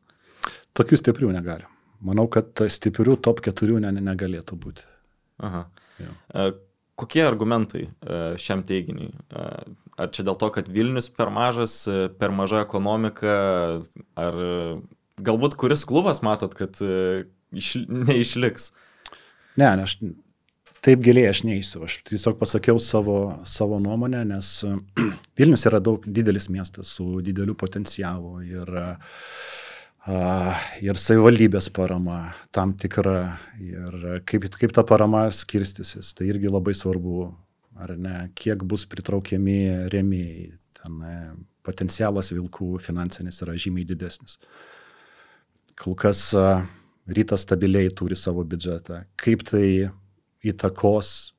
[0.78, 1.66] Tokių stiprių negali.
[2.06, 4.86] Manau, kad stiprių top keturių ne, negalėtų būti.
[5.42, 5.66] Aha.
[6.02, 6.52] Jau.
[7.02, 7.88] Kokie argumentai
[8.42, 9.10] šiam teiginiui?
[10.02, 11.84] Ar čia dėl to, kad Vilnius per mažas,
[12.18, 13.36] per maža ekonomika,
[14.18, 14.42] ar
[15.22, 18.72] galbūt kuris klubas matot, kad iš, neišliks?
[19.60, 20.00] Ne, ne, aš
[20.86, 21.84] taip giliai aš neįsiu.
[21.86, 24.54] Aš tiesiog pasakiau savo, savo nuomonę, nes
[25.38, 28.74] Vilnius yra daug didelis miestas su dideliu potencialu ir,
[30.82, 32.24] ir savivaldybės parama
[32.56, 36.16] tam tikra ir kaip, kaip ta parama skirstysis.
[36.18, 37.30] Tai irgi labai svarbu
[37.82, 40.52] ar ne, kiek bus pritraukiami rėmėjai.
[40.82, 41.16] Ten e,
[41.66, 44.38] potencialas vilkų finansinis yra žymiai didesnis.
[45.82, 46.46] Kol kas e,
[47.12, 49.04] rytas stabiliai turi savo biudžetą.
[49.22, 49.66] Kaip tai
[50.48, 51.34] įtakos,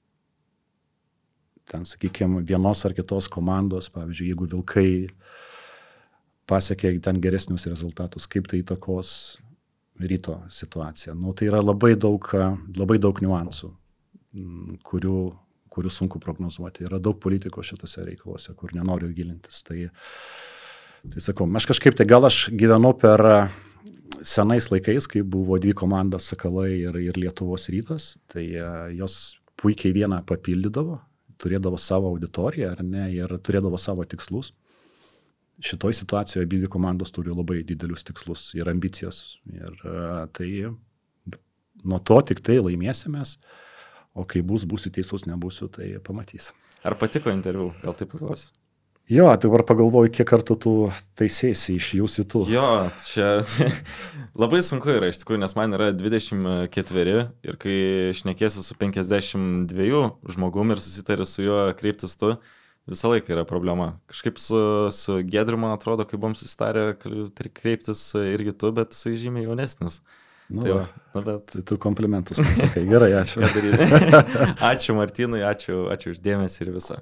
[1.70, 4.90] ten, sakykime, vienos ar kitos komandos, pavyzdžiui, jeigu vilkai
[6.50, 9.14] pasiekia ten geresnius rezultatus, kaip tai įtakos
[10.02, 11.14] ryto situaciją.
[11.14, 12.26] Nu, tai yra labai daug,
[12.76, 13.70] labai daug niuansų,
[14.88, 15.18] kurių
[15.72, 16.86] kurių sunku prognozuoti.
[16.88, 19.62] Yra daug politikos šitose reikaluose, kur nenoriu gilintis.
[19.66, 19.78] Tai,
[21.08, 23.24] tai sakau, aš kažkaip tai gal aš gyvenu per
[24.22, 28.66] senais laikais, kai buvo dvi komandos Sakalai ir, ir Lietuvos rytas, tai e,
[28.98, 30.98] jos puikiai vieną papildydavo,
[31.42, 34.52] turėdavo savo auditoriją ar ne, ir turėdavo savo tikslus.
[35.62, 39.38] Šitoje situacijoje abi komandos turi labai didelius tikslus ir ambicijas.
[39.52, 39.98] Ir e,
[40.34, 40.50] tai
[41.84, 43.36] nuo to tik tai laimėsimės.
[44.12, 46.50] O kai bus, būsiu teisus, nebūsiu, tai pamatys.
[46.84, 47.70] Ar patiko interviu?
[47.84, 48.52] Gal taip paklausiu?
[49.10, 50.72] Jo, tai dabar pagalvoju, kiek kartų tu
[51.18, 52.42] taisėsi iš jūsų tų.
[52.52, 52.66] Jo,
[53.02, 53.42] čia
[54.42, 57.76] labai sunku yra iš tikrųjų, nes man yra 24 ir kai
[58.14, 60.04] šnekėsi su 52
[60.36, 62.36] žmogumi ir susitari su juo kreiptis tu,
[62.86, 63.96] visą laiką yra problema.
[64.12, 64.62] Kažkaip su,
[64.94, 66.92] su Gedriu, man atrodo, kai buvom susitarę
[67.58, 69.98] kreiptis irgi tu, bet jisai žymiai jaunesnis.
[70.52, 70.82] Nu, tai, va,
[71.14, 71.50] nu, bet...
[71.52, 72.84] tai tu komplimentus pasakai.
[72.90, 73.40] Gerai, ačiū.
[74.72, 77.00] ačiū Martynui, ačiū, ačiū uždėmesi ir visą.